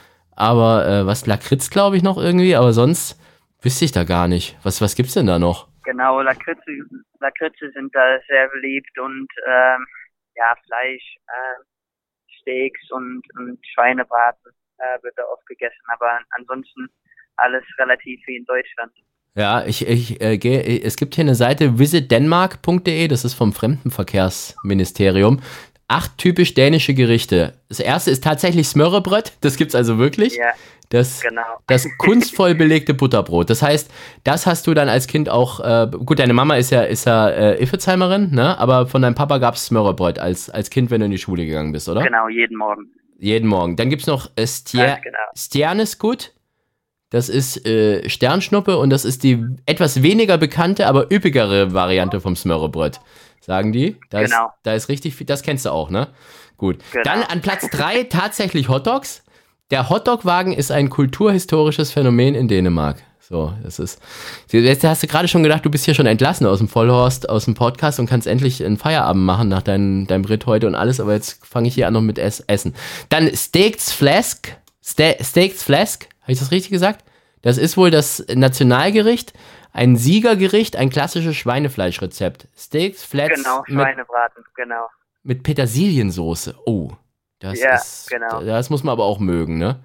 [0.43, 3.17] Aber äh, was Lakritz, glaube ich, noch irgendwie, aber sonst
[3.61, 4.59] wüsste ich da gar nicht.
[4.65, 5.69] Was, was gibt's denn da noch?
[5.85, 6.73] Genau, Lakritze,
[7.21, 9.87] Lakritze sind da sehr beliebt und ähm,
[10.35, 11.63] ja, Fleisch, äh,
[12.41, 16.89] Steaks und, und Schweinebraten äh, wird da oft gegessen, aber ansonsten
[17.37, 18.91] alles relativ wie in Deutschland.
[19.37, 25.41] Ja, ich, ich äh, gehe, es gibt hier eine Seite visitdenmark.de, das ist vom Fremdenverkehrsministerium.
[25.93, 27.53] Acht typisch dänische Gerichte.
[27.69, 30.37] Das erste ist tatsächlich Smørrebrød, das gibt's also wirklich.
[30.37, 30.53] Ja,
[30.89, 31.43] Das, genau.
[31.67, 33.51] das kunstvoll belegte Butterbrot.
[33.51, 33.91] Das heißt,
[34.25, 37.29] das hast du dann als Kind auch, äh, gut, deine Mama ist ja, ist ja
[37.29, 38.59] äh, Iffezheimerin, ne?
[38.59, 41.73] Aber von deinem Papa gab's Smørrebrød als, als Kind, wenn du in die Schule gegangen
[41.73, 42.03] bist, oder?
[42.03, 42.91] Genau, jeden Morgen.
[43.19, 43.77] Jeden Morgen.
[43.77, 45.19] Dann gibt's noch äh, Stier genau.
[45.37, 46.33] Stjernesgut.
[47.11, 52.35] Das ist äh, Sternschnuppe und das ist die etwas weniger bekannte, aber üppigere Variante vom
[52.35, 52.99] Smørrebrød.
[53.45, 53.97] Sagen die?
[54.09, 54.47] Da Genau.
[54.47, 56.09] Ist, da ist richtig viel, das kennst du auch, ne?
[56.57, 56.79] Gut.
[56.93, 57.05] Genau.
[57.05, 59.25] Dann an Platz drei tatsächlich Hotdogs.
[59.73, 63.03] Der Hotdog-Wagen ist ein kulturhistorisches Phänomen in Dänemark.
[63.21, 64.01] So, das ist.
[64.51, 67.47] Jetzt hast du gerade schon gedacht, du bist hier schon entlassen aus dem Vollhorst, aus
[67.47, 71.01] dem Podcast und kannst endlich einen Feierabend machen nach deinem, deinem Ritt heute und alles,
[71.01, 72.75] aber jetzt fange ich hier an noch mit Ess Essen.
[73.09, 74.57] Dann Steaks Flask.
[74.85, 77.05] Ste Steaks Flask, habe ich das richtig gesagt?
[77.41, 79.33] Das ist wohl das Nationalgericht,
[79.73, 82.49] ein Siegergericht, ein klassisches Schweinefleischrezept.
[82.57, 84.87] Steaks Flats Genau, mit, Schweinebraten, genau.
[85.23, 86.55] mit Petersiliensoße.
[86.67, 86.93] Oh,
[87.39, 88.43] das Ja, ist, genau.
[88.43, 89.81] das muss man aber auch mögen, ne?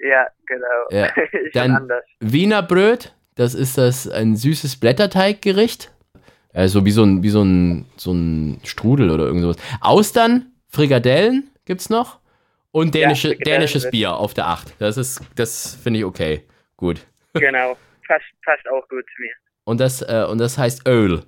[0.00, 0.66] Ja, genau.
[0.90, 1.10] Ja,
[1.52, 1.90] dann-.
[2.20, 5.90] Wiener Bröt, das ist das ein süßes Blätterteiggericht.
[6.54, 9.56] Also wie so ein, wie so ein, so ein Strudel oder irgend sowas.
[9.80, 12.18] Austern, Frikadellen gibt's noch.
[12.70, 14.74] Und dänische, Ja, dänisches Bier auf der 8.
[14.78, 16.44] Das ist, das finde ich okay.
[16.76, 17.00] Gut.
[17.34, 17.76] Genau.
[18.08, 19.32] Passt, passt auch gut zu mir.
[19.64, 21.22] Und das, äh, und das heißt Öl.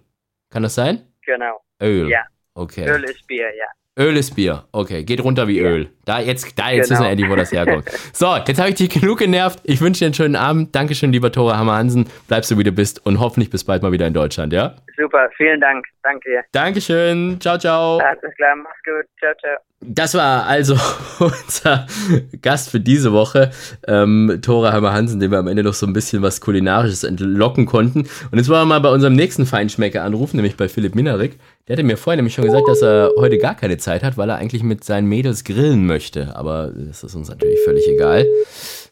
[0.51, 1.03] Kann das sein?
[1.25, 1.61] Genau.
[1.83, 2.09] Öl.
[2.11, 2.25] Ja.
[2.55, 2.89] Okay.
[2.89, 3.67] Öl ist Bier, ja.
[4.03, 4.65] Öl ist Bier.
[4.73, 5.91] Okay, geht runter wie Öl.
[6.07, 7.01] Da jetzt, da jetzt Genau.
[7.01, 7.85] wissen wir endlich, wo das herkommt.
[8.15, 9.61] So, jetzt habe ich dich genug genervt.
[9.65, 10.75] Ich wünsche dir einen schönen Abend.
[10.75, 12.09] Dankeschön, lieber Tore Hammer Hansen.
[12.29, 14.77] Bleibst du wie du bist und hoffentlich bis bald mal wieder in Deutschland, ja?
[15.01, 15.87] Super, vielen Dank.
[16.03, 16.45] Danke dir.
[16.53, 17.39] Dankeschön.
[17.41, 17.99] Ciao, ciao.
[17.99, 19.07] Alles klar, mach's gut.
[19.19, 19.57] Ciao, ciao.
[19.83, 20.75] Das war also
[21.21, 21.87] unser
[22.43, 23.51] Gast für diese Woche,
[23.89, 27.65] ähm, Tore Hammer Hansen, dem wir am Ende noch so ein bisschen was Kulinarisches entlocken
[27.65, 28.01] konnten.
[28.31, 31.39] Und jetzt wollen wir mal bei unserem nächsten Feinschmecker anrufen, nämlich bei Philipp Minarik.
[31.67, 34.29] Der hatte mir vorher nämlich schon gesagt, dass er heute gar keine Zeit hat, weil
[34.29, 36.37] er eigentlich mit seinen Mädels grillen möchte.
[36.37, 38.27] Aber das ist uns natürlich völlig egal,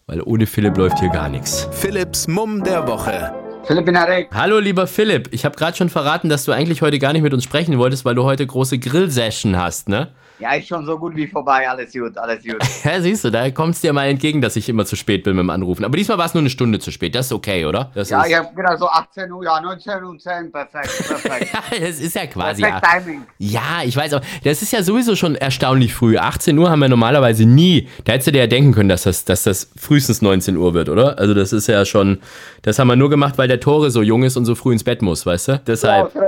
[0.06, 1.68] weil ohne Philipp läuft hier gar nichts.
[1.72, 3.47] Philipps Mumm der Woche.
[3.68, 4.30] Philipp Binarek.
[4.32, 7.34] Hallo lieber Philipp, ich habe gerade schon verraten, dass du eigentlich heute gar nicht mit
[7.34, 10.08] uns sprechen wolltest, weil du heute große Grillsession hast, ne?
[10.40, 11.68] Ja, ist schon so gut wie vorbei.
[11.68, 12.56] Alles gut, alles gut.
[12.84, 15.42] Ja, siehst du, da kommst dir mal entgegen, dass ich immer zu spät bin mit
[15.42, 15.84] dem Anrufen.
[15.84, 17.14] Aber diesmal war es nur eine Stunde zu spät.
[17.14, 17.90] Das ist okay, oder?
[17.94, 21.52] Das ja, ist, ich habe gedacht, so 18 Uhr, ja, 19 Uhr 10, perfekt, perfekt.
[21.80, 22.62] das ist ja quasi.
[22.62, 23.22] perfekt Ja, Timing.
[23.38, 26.16] ja, ich weiß, aber das ist ja sowieso schon erstaunlich früh.
[26.18, 27.88] 18 Uhr haben wir normalerweise nie.
[28.04, 30.88] Da hättest du dir ja denken können, dass das, dass das frühestens 19 Uhr wird,
[30.88, 31.18] oder?
[31.18, 32.20] Also, das ist ja schon.
[32.62, 34.84] Das haben wir nur gemacht, weil der Tore so jung ist und so früh ins
[34.84, 35.60] Bett muss, weißt du?
[35.66, 36.14] Deshalb.
[36.14, 36.20] Also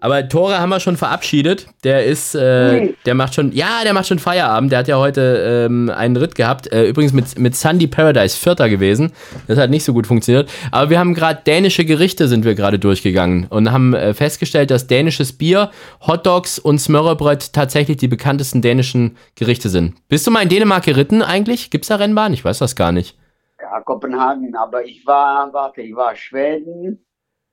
[0.00, 1.66] Aber Tore haben wir schon verabschiedet.
[1.84, 2.94] Der ist, äh, Nee.
[3.04, 4.72] der macht schon, ja, der macht schon Feierabend.
[4.72, 6.72] Der hat ja heute ähm, einen Ritt gehabt.
[6.72, 9.12] Äh, übrigens mit, mit Sandy Paradise Vierter gewesen.
[9.46, 10.50] Das hat nicht so gut funktioniert.
[10.70, 14.86] Aber wir haben gerade dänische Gerichte sind wir gerade durchgegangen und haben äh, festgestellt, dass
[14.86, 15.70] dänisches Bier,
[16.06, 19.94] Hotdogs und Smørrebrød tatsächlich die bekanntesten dänischen Gerichte sind.
[20.08, 21.70] Bist du mal in Dänemark geritten eigentlich?
[21.70, 22.32] Gibt's da Rennbahn?
[22.32, 23.16] Ich weiß das gar nicht.
[23.60, 27.04] ja, Kopenhagen, aber ich war, warte, ich war Schweden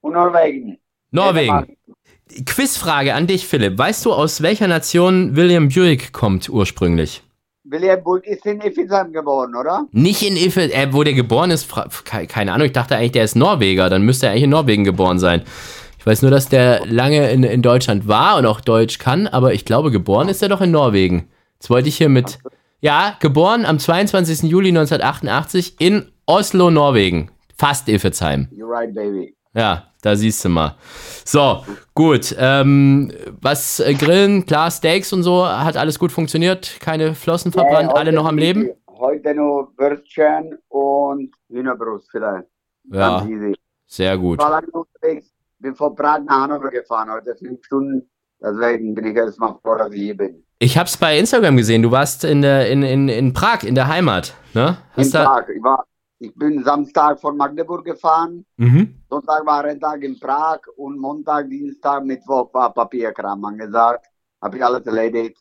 [0.01, 0.77] und Norwegen.
[1.11, 1.77] Norwegen.
[2.45, 3.77] Quizfrage an dich, Philipp.
[3.77, 7.23] Weißt du, aus welcher Nation William Buick kommt ursprünglich?
[7.69, 9.87] William Burg ist in Iffelsheim geboren, oder?
[9.91, 11.67] Nicht in Iffel, äh, wo der geboren ist,
[12.05, 15.19] keine Ahnung, ich dachte eigentlich, der ist Norweger, dann müsste er eigentlich in Norwegen geboren
[15.19, 15.43] sein.
[15.99, 19.53] Ich weiß nur, dass der lange in, in Deutschland war und auch Deutsch kann, aber
[19.53, 21.27] ich glaube, geboren ist er doch in Norwegen.
[21.55, 22.39] Jetzt wollte ich hier mit,
[22.79, 24.43] ja, geboren am 22.
[24.43, 27.31] Juli 1988 in Oslo, Norwegen.
[27.57, 28.47] Fast Iffelsheim.
[28.51, 29.36] You're right, baby.
[29.57, 30.75] Ja, da siehst du mal.
[31.25, 31.63] So,
[31.95, 32.35] gut.
[32.37, 36.79] Ähm, was äh, Grillen, klar, Steaks und so, hat alles gut funktioniert.
[36.79, 38.69] Keine Flossen verbrannt, Äh, alle noch am Leben.
[38.87, 42.47] Heute nur Würstchen und Hühnerbrust vielleicht.
[42.91, 43.27] Ja,
[43.87, 44.39] sehr gut.
[44.39, 48.07] Ich war lange unterwegs, bin von Prag nach Hannover gefahren, heute fünf Stunden.
[48.39, 50.43] Deswegen bin ich erstmal froh, dass ich hier bin.
[50.59, 51.81] Ich hab's bei Instagram gesehen.
[51.81, 54.35] Du warst in, der, in, in, in Prag, in der Heimat.
[54.53, 54.77] Ne?
[54.95, 55.49] In Hast da, Prag.
[55.49, 55.83] Ich, war,
[56.19, 58.95] ich bin Samstag von Magdeburg gefahren, mhm.
[59.09, 64.07] Sonntag war Renntag in Prag und Montag, Dienstag, Mittwoch war Papierkram angesagt.
[64.41, 65.37] Habe ich alles erledigt.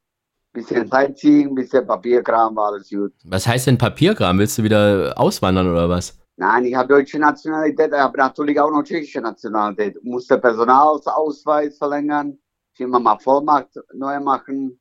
[0.52, 3.12] Bisschen Sightseeing, bisschen Papierkram, war alles gut.
[3.24, 4.38] Was heißt denn Papierkram?
[4.38, 6.18] Willst du wieder auswandern oder was?
[6.36, 10.02] Nein, ich habe deutsche Nationalität, ich habe natürlich auch noch tschechische Nationalität.
[10.04, 12.38] Musste Personalausweis verlängern,
[12.74, 14.78] ich immer mal Vollmacht neu machen.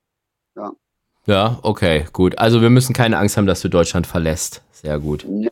[1.26, 2.38] Ja, okay, gut.
[2.38, 4.62] Also wir müssen keine Angst haben, dass du Deutschland verlässt.
[4.72, 5.26] Sehr gut.
[5.28, 5.50] No.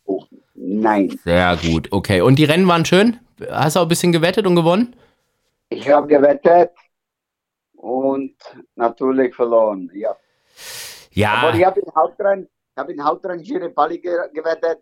[0.83, 1.17] Nein.
[1.23, 2.19] Sehr gut, okay.
[2.21, 3.17] Und die Rennen waren schön?
[3.49, 4.95] Hast du auch ein bisschen gewettet und gewonnen?
[5.69, 6.71] Ich habe gewettet
[7.75, 8.33] und
[8.75, 9.89] natürlich verloren.
[9.93, 10.09] Ja.
[10.09, 14.79] Aber ich Ja, habe in Hauptrennen, ich habe in Hauptrennen Girepali gewettet,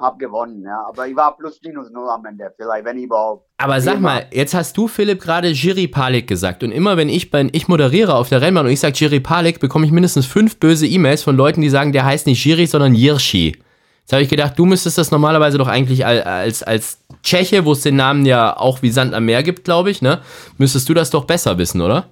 [0.00, 0.62] habe gewonnen.
[0.64, 0.86] Ja.
[0.88, 3.46] Aber ich war plus minus null am Ende, vielleicht, wenn überhaupt.
[3.58, 6.62] aber sag mal, jetzt hast du, Philipp, gerade Jiri Palik gesagt.
[6.62, 9.60] Und immer wenn ich, wenn ich moderiere auf der Rennbahn und ich sage Jiri Palik,
[9.60, 12.94] bekomme ich mindestens fünf böse E-Mails von Leuten, die sagen, der heißt nicht Jiri, sondern
[12.94, 13.61] Jirschi.
[14.02, 17.72] Jetzt habe ich gedacht, du müsstest das normalerweise doch eigentlich al- als, als Tscheche, wo
[17.72, 20.20] es den Namen ja auch wie Sand am Meer gibt, glaube ich, ne?
[20.58, 22.06] Müsstest du das doch besser wissen, oder?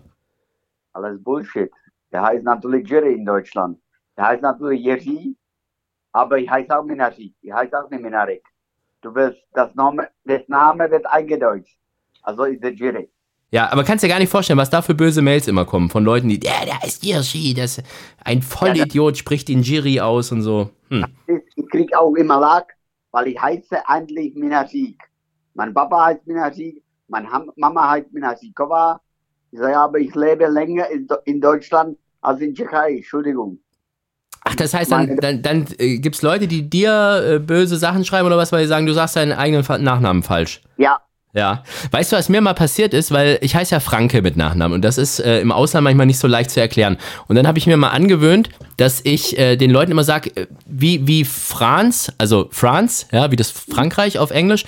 [0.93, 1.71] Alles Bullshit.
[2.13, 3.79] Der heißt natürlich Jerry in Deutschland.
[4.17, 5.37] Der heißt natürlich Jerzy,
[6.13, 7.35] aber ich heiße auch Minari.
[7.43, 8.43] Ich heiße auch nicht Minarek.
[9.03, 11.77] Du willst, das Name, das Name wird eingedeutscht.
[12.23, 13.11] Also ist der Jerry.
[13.53, 16.05] Ja, aber kannst dir gar nicht vorstellen, was da für böse Mails immer kommen von
[16.05, 17.83] Leuten, die, der, der heißt Jirschi, das
[18.25, 20.71] ein Vollidiot spricht den Jiri aus und so.
[20.89, 21.05] Hm.
[21.57, 22.77] Ich krieg auch immer Lack,
[23.11, 25.03] weil ich heiße eigentlich Minasik.
[25.55, 29.01] Mein Papa heißt Minasik, meine Mama heißt Minasikova.
[29.51, 30.87] Ich sage aber, ich lebe länger
[31.25, 32.99] in, Deutschland als in Tschechei.
[32.99, 33.59] Entschuldigung.
[34.45, 38.05] Ach, das heißt, dann, dann, dann äh, gibt es Leute, die dir äh, böse Sachen
[38.05, 40.63] schreiben oder was, weil sie sagen, du sagst deinen eigenen Nachnamen falsch.
[40.79, 41.01] Ja,
[41.33, 41.63] Ja.
[41.93, 44.83] Weißt du, was mir mal passiert ist, weil ich heiße ja Franke mit Nachnamen und
[44.83, 46.97] das ist äh, im Ausland manchmal nicht so leicht zu erklären.
[47.29, 50.47] Und dann habe ich mir mal angewöhnt, dass ich äh, den Leuten immer sage, äh,
[50.67, 54.65] wie, wie Franz, also France, ja, wie das Frankreich auf Englisch,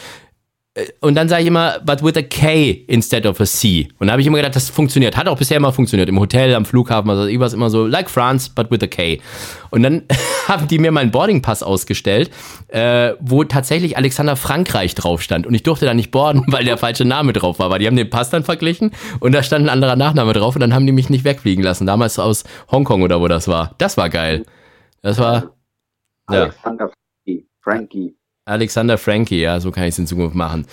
[1.00, 3.88] und dann sage ich immer, but with a K instead of a C.
[3.98, 5.18] Und da habe ich immer gedacht, das funktioniert.
[5.18, 6.08] Hat auch bisher immer funktioniert.
[6.08, 9.20] Im Hotel, am Flughafen, also ich war immer so, like France, but with a K.
[9.68, 10.04] Und dann
[10.48, 12.30] haben die mir meinen Boardingpass ausgestellt,
[12.68, 15.46] äh, wo tatsächlich Alexander Frankreich drauf stand.
[15.46, 17.68] Und ich durfte da nicht boarden, weil der falsche Name drauf war.
[17.68, 20.60] Weil die haben den Pass dann verglichen und da stand ein anderer Nachname drauf und
[20.60, 21.86] dann haben die mich nicht wegfliegen lassen.
[21.86, 23.74] Damals aus Hongkong oder wo das war.
[23.76, 24.46] Das war geil.
[25.02, 25.54] Das war.
[26.30, 26.44] Ja.
[26.44, 27.46] Alexander Frankie.
[27.62, 28.16] Frankie.
[28.44, 30.66] Alexander Frankie, ja, so kann ich es in Zukunft machen.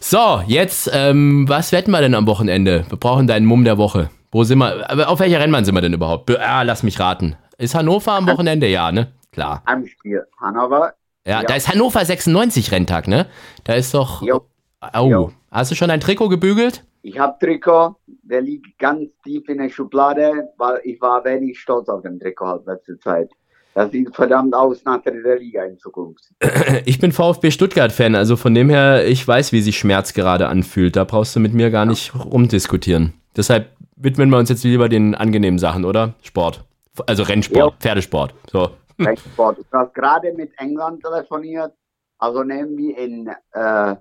[0.00, 2.84] So, jetzt, ähm, was wetten wir denn am Wochenende?
[2.88, 4.10] Wir brauchen deinen Mumm der Woche.
[4.32, 5.08] Wo sind wir?
[5.08, 6.28] Auf welcher Rennbahn sind wir denn überhaupt?
[6.36, 7.36] Ah, lass mich raten.
[7.56, 8.66] Ist Hannover am Wochenende?
[8.66, 9.12] Ja, ne?
[9.30, 9.62] Klar.
[9.64, 10.24] Am Spiel.
[10.40, 10.94] Hannover.
[11.24, 13.26] Ja, ja, da ist Hannover 96 Renntag, ne?
[13.62, 14.20] Da ist doch.
[14.22, 14.48] Jo.
[14.92, 15.08] Oh.
[15.08, 15.32] Jo.
[15.52, 16.82] Hast du schon ein Trikot gebügelt?
[17.02, 21.88] Ich habe Trikot, der liegt ganz tief in der Schublade, weil ich war wenig stolz
[21.88, 23.30] auf den Trikot halt letzte Zeit.
[23.74, 26.24] Das sieht verdammt aus nach der Liga in Zukunft.
[26.86, 30.96] Ich bin VfB Stuttgart-Fan, also von dem her, ich weiß, wie sich Schmerz gerade anfühlt.
[30.96, 33.14] Da brauchst du mit mir gar nicht rumdiskutieren.
[33.36, 36.14] Deshalb widmen wir uns jetzt lieber den angenehmen Sachen, oder?
[36.22, 36.64] Sport.
[37.06, 37.78] Also Rennsport, ja.
[37.80, 38.34] Pferdesport.
[38.50, 38.70] So.
[38.98, 39.58] Rennsport.
[39.58, 41.72] Du hast gerade mit England telefoniert.
[42.18, 43.96] Also nehmen wir in äh,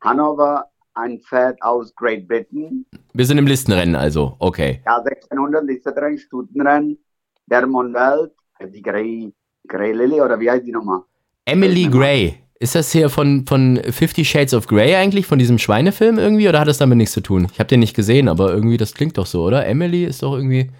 [0.00, 2.86] Hannover ein Pferd aus Great Britain.
[3.12, 4.80] Wir sind im Listenrennen also, okay.
[4.84, 6.98] Ja, 1600 Listenrennen, Stutenrennen,
[7.46, 9.32] der Monwelt die Grey,
[9.66, 11.00] Grey Lily oder wie heißt die nochmal?
[11.44, 12.42] Emily Grey.
[12.58, 16.60] Ist das hier von, von Fifty Shades of Grey eigentlich, von diesem Schweinefilm irgendwie, oder
[16.60, 17.48] hat das damit nichts zu tun?
[17.52, 19.66] Ich habe den nicht gesehen, aber irgendwie, das klingt doch so, oder?
[19.66, 20.70] Emily ist doch irgendwie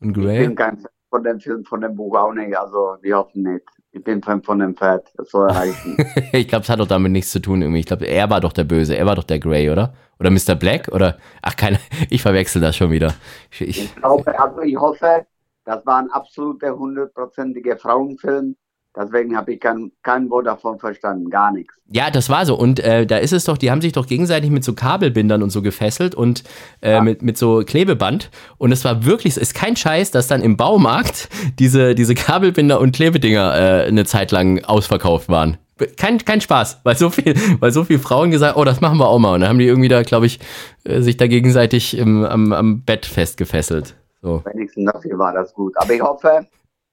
[0.00, 0.42] und Grey.
[0.42, 3.42] Ich bin kein Fan von dem Film, von dem Buch auch nicht, also wir hoffen
[3.42, 3.64] nicht.
[3.92, 5.96] Ich bin Fan von dem Pferd, das soll erreichen.
[6.32, 7.80] ich glaube, es hat doch damit nichts zu tun irgendwie.
[7.80, 9.94] Ich glaube, er war doch der Böse, er war doch der Grey, oder?
[10.18, 10.54] Oder Mr.
[10.54, 11.18] Black, oder?
[11.42, 11.78] Ach, keine,
[12.10, 13.14] ich verwechsel das schon wieder.
[13.50, 15.26] Ich, ich, ich glaube, also ich hoffe,
[15.66, 18.56] das war ein absoluter hundertprozentiger Frauenfilm.
[18.98, 21.74] Deswegen habe ich kein, kein Wort davon verstanden, gar nichts.
[21.90, 22.56] Ja, das war so.
[22.56, 25.50] Und äh, da ist es doch, die haben sich doch gegenseitig mit so Kabelbindern und
[25.50, 26.44] so gefesselt und
[26.80, 27.02] äh, ja.
[27.02, 28.30] mit, mit so Klebeband.
[28.56, 32.80] Und es war wirklich, es ist kein Scheiß, dass dann im Baumarkt diese, diese Kabelbinder
[32.80, 35.58] und Klebedinger äh, eine Zeit lang ausverkauft waren.
[35.98, 39.08] Kein, kein Spaß, weil so viel, weil so viele Frauen gesagt, oh, das machen wir
[39.08, 39.34] auch mal.
[39.34, 40.40] Und dann haben die irgendwie da, glaube ich,
[40.84, 43.94] äh, sich da gegenseitig im, am, am Bett festgefesselt.
[44.26, 44.44] So.
[44.44, 45.76] Wenigstens dafür war das gut.
[45.76, 46.48] Aber ich hoffe,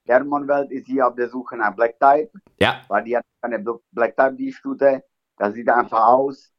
[0.06, 2.30] Hermonwelt ist hier auf der Suche nach Black Type.
[2.60, 2.82] Ja.
[2.88, 3.58] Weil die hat eine
[3.92, 5.04] Black Type, die Stute.
[5.38, 6.54] Das sieht einfach aus.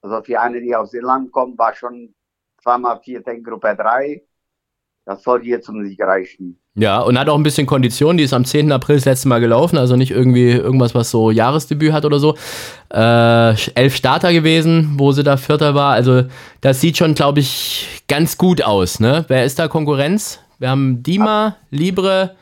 [0.00, 2.14] Also für eine, die aus Irland kommt, war schon
[2.62, 4.24] zweimal vier in Gruppe 3.
[5.04, 6.58] Das soll hier zum Sieg reichen.
[6.78, 8.16] Ja, und hat auch ein bisschen Kondition.
[8.18, 8.70] Die ist am 10.
[8.70, 9.78] April das letzte Mal gelaufen.
[9.78, 12.36] Also nicht irgendwie irgendwas, was so Jahresdebüt hat oder so.
[12.94, 15.94] Äh, elf Starter gewesen, wo sie da Vierter war.
[15.94, 16.24] Also
[16.60, 19.00] das sieht schon, glaube ich, ganz gut aus.
[19.00, 19.24] Ne?
[19.26, 20.38] Wer ist da Konkurrenz?
[20.60, 22.36] Wir haben Dima, Libre,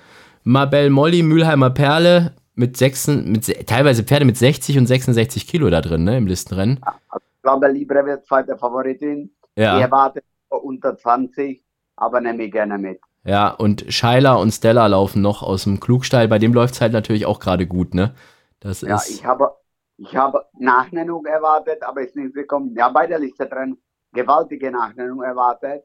[0.45, 5.81] Mabel Molly, Mülheimer Perle mit, sechs, mit teilweise Pferde mit 60 und 66 Kilo da
[5.81, 6.81] drin, ne, im Listenrennen.
[7.15, 9.31] Ich glaube, Libre wird zweite Favoritin.
[9.57, 9.77] Ja.
[9.77, 11.63] Die erwartet unter 20,
[11.97, 13.01] aber nehme ich gerne mit.
[13.27, 16.29] Ja, und Scheiler und Stella laufen noch aus dem Klugstall.
[16.29, 18.15] Bei dem läuft es halt natürlich auch gerade gut, ne?
[18.61, 19.51] Das ja, ist ich habe,
[19.97, 22.75] ich habe Nachnennung erwartet, aber ist nicht gekommen.
[22.77, 23.77] Ja, bei der Liste drin
[24.13, 25.85] gewaltige Nachnennung erwartet.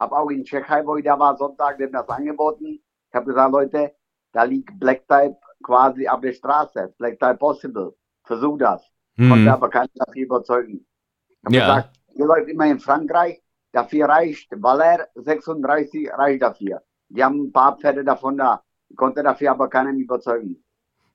[0.00, 2.80] Habe auch in Tschechei, wo ich da war, Sonntag, dem das angeboten.
[3.10, 3.94] Ich habe gesagt, Leute,
[4.32, 6.94] da liegt Black Type quasi auf der Straße.
[6.98, 7.94] Black Type Possible.
[8.24, 8.82] Versuch das.
[9.16, 9.30] Hm.
[9.30, 10.86] Konnte aber keiner dafür überzeugen.
[11.28, 11.66] Ich habe ja.
[11.66, 16.82] gesagt, ihr läuft immer in Frankreich, Dafür reicht Valer 36 reicht dafür.
[17.08, 18.62] Die haben ein paar Pferde davon da.
[18.88, 20.56] Ich konnte dafür aber keinen überzeugen.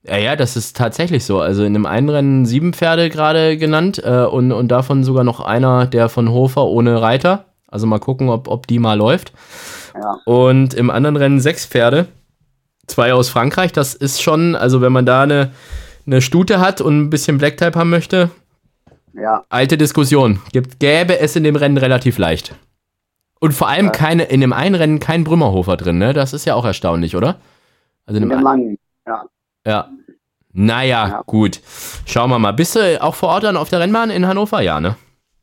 [0.06, 1.40] Ja, ja, das ist tatsächlich so.
[1.40, 5.40] Also in dem einen Rennen sieben Pferde gerade genannt äh, und, und davon sogar noch
[5.40, 7.46] einer, der von Hofer ohne Reiter.
[7.68, 9.34] Also mal gucken, ob, ob die mal läuft.
[9.96, 10.20] Ja.
[10.26, 12.08] Und im anderen Rennen sechs Pferde.
[12.86, 13.72] Zwei aus Frankreich.
[13.72, 15.52] Das ist schon, also wenn man da eine,
[16.06, 18.30] eine Stute hat und ein bisschen Black Type haben möchte,
[19.14, 19.44] ja.
[19.50, 20.40] Alte Diskussion.
[20.52, 22.56] Gibt, gäbe es in dem Rennen relativ leicht.
[23.40, 23.92] Und vor allem ja.
[23.92, 26.14] keine, in dem einen Rennen kein Brümmerhofer drin, ne?
[26.14, 27.40] Das ist ja auch erstaunlich, oder?
[28.06, 29.26] Also in dem, in dem langen, ja.
[29.66, 29.90] Ja.
[30.54, 31.22] Naja, ja.
[31.26, 31.62] gut.
[32.06, 32.52] Schauen wir mal.
[32.52, 34.62] Bist du auch vor Ort dann auf der Rennbahn in Hannover?
[34.62, 34.96] Ja, ne?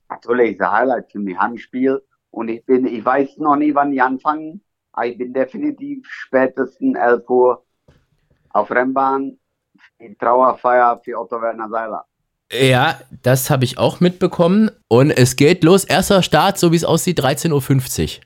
[0.08, 2.00] Natürlich, ist ein Highlight für mich, Handspiel.
[2.30, 4.62] Und ich bin, ich weiß noch nie, wann die anfangen,
[4.92, 7.64] aber ich bin definitiv spätestens 11 Uhr
[8.50, 9.38] auf Rennbahn,
[10.00, 12.04] die Trauerfeier für Otto Werner Seiler.
[12.52, 14.70] Ja, das habe ich auch mitbekommen.
[14.88, 15.84] Und es geht los.
[15.84, 18.22] Erster Start, so wie es aussieht, 13.50 Uhr.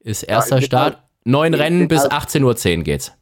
[0.00, 1.02] Ist erster ja, Start.
[1.24, 3.12] Neun Rennen bis 18.10 Uhr geht's.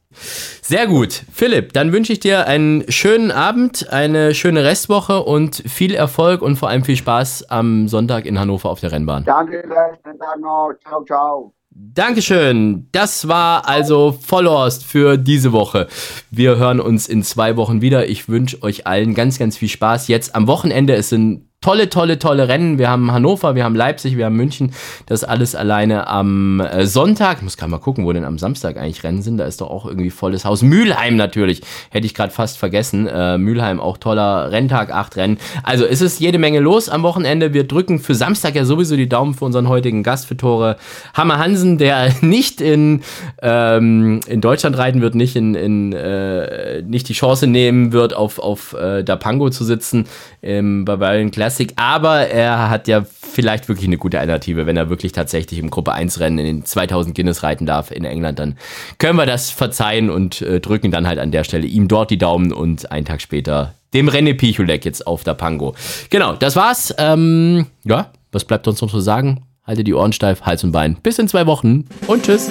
[0.61, 1.23] Sehr gut.
[1.31, 6.55] Philipp, dann wünsche ich dir einen schönen Abend, eine schöne Restwoche und viel Erfolg und
[6.55, 9.25] vor allem viel Spaß am Sonntag in Hannover auf der Rennbahn.
[9.25, 9.63] Danke,
[10.03, 10.73] schönen Tag noch.
[10.83, 11.54] Ciao, ciao.
[11.77, 12.87] Dankeschön.
[12.93, 15.89] Das war also Vollhorst für diese Woche.
[16.31, 18.07] Wir hören uns in zwei Wochen wieder.
[18.07, 20.95] Ich wünsche euch allen ganz, ganz viel Spaß jetzt am Wochenende.
[20.95, 22.77] Es sind tolle, tolle, tolle Rennen.
[22.77, 24.71] Wir haben Hannover, wir haben Leipzig, wir haben München.
[25.07, 27.37] Das alles alleine am äh, Sonntag.
[27.37, 29.37] Ich muss gerade mal gucken, wo denn am Samstag eigentlich Rennen sind.
[29.37, 30.61] Da ist doch auch irgendwie volles Haus.
[30.61, 31.63] Mülheim natürlich.
[31.89, 33.07] Hätte ich gerade fast vergessen.
[33.07, 35.39] Äh, Mülheim auch toller Renntag, acht Rennen.
[35.63, 37.55] Also es ist jede Menge los am Wochenende.
[37.55, 40.77] Wir drücken für Samstag ja sowieso die Daumen für unseren heutigen Gast für Tore.
[41.15, 43.01] Hammer Hansen, der nicht in,
[43.41, 48.37] ähm, in Deutschland reiten wird, nicht in, in äh, nicht die Chance nehmen wird, auf,
[48.37, 50.05] auf äh, Dapango zu sitzen
[50.43, 51.54] im Bavarian Classic.
[51.75, 53.03] Aber er hat ja
[53.35, 56.65] vielleicht wirklich eine gute Alternative, wenn er wirklich tatsächlich im Gruppe 1 Rennen in den
[56.65, 58.57] 2000 Guinness reiten darf in England, dann
[58.97, 62.17] können wir das verzeihen und äh, drücken dann halt an der Stelle ihm dort die
[62.17, 65.75] Daumen und einen Tag später dem René Pichulek jetzt auf der Pango.
[66.09, 66.93] Genau, das war's.
[66.97, 69.43] Ähm, ja, was bleibt uns noch zu sagen?
[69.65, 70.97] Halte die Ohren steif, Hals und Bein.
[71.01, 72.49] Bis in zwei Wochen und tschüss.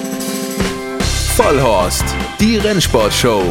[1.35, 2.05] Vollhorst,
[2.39, 3.41] die Rennsportshow.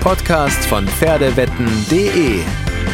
[0.00, 2.71] Podcast von Pferdewetten.de.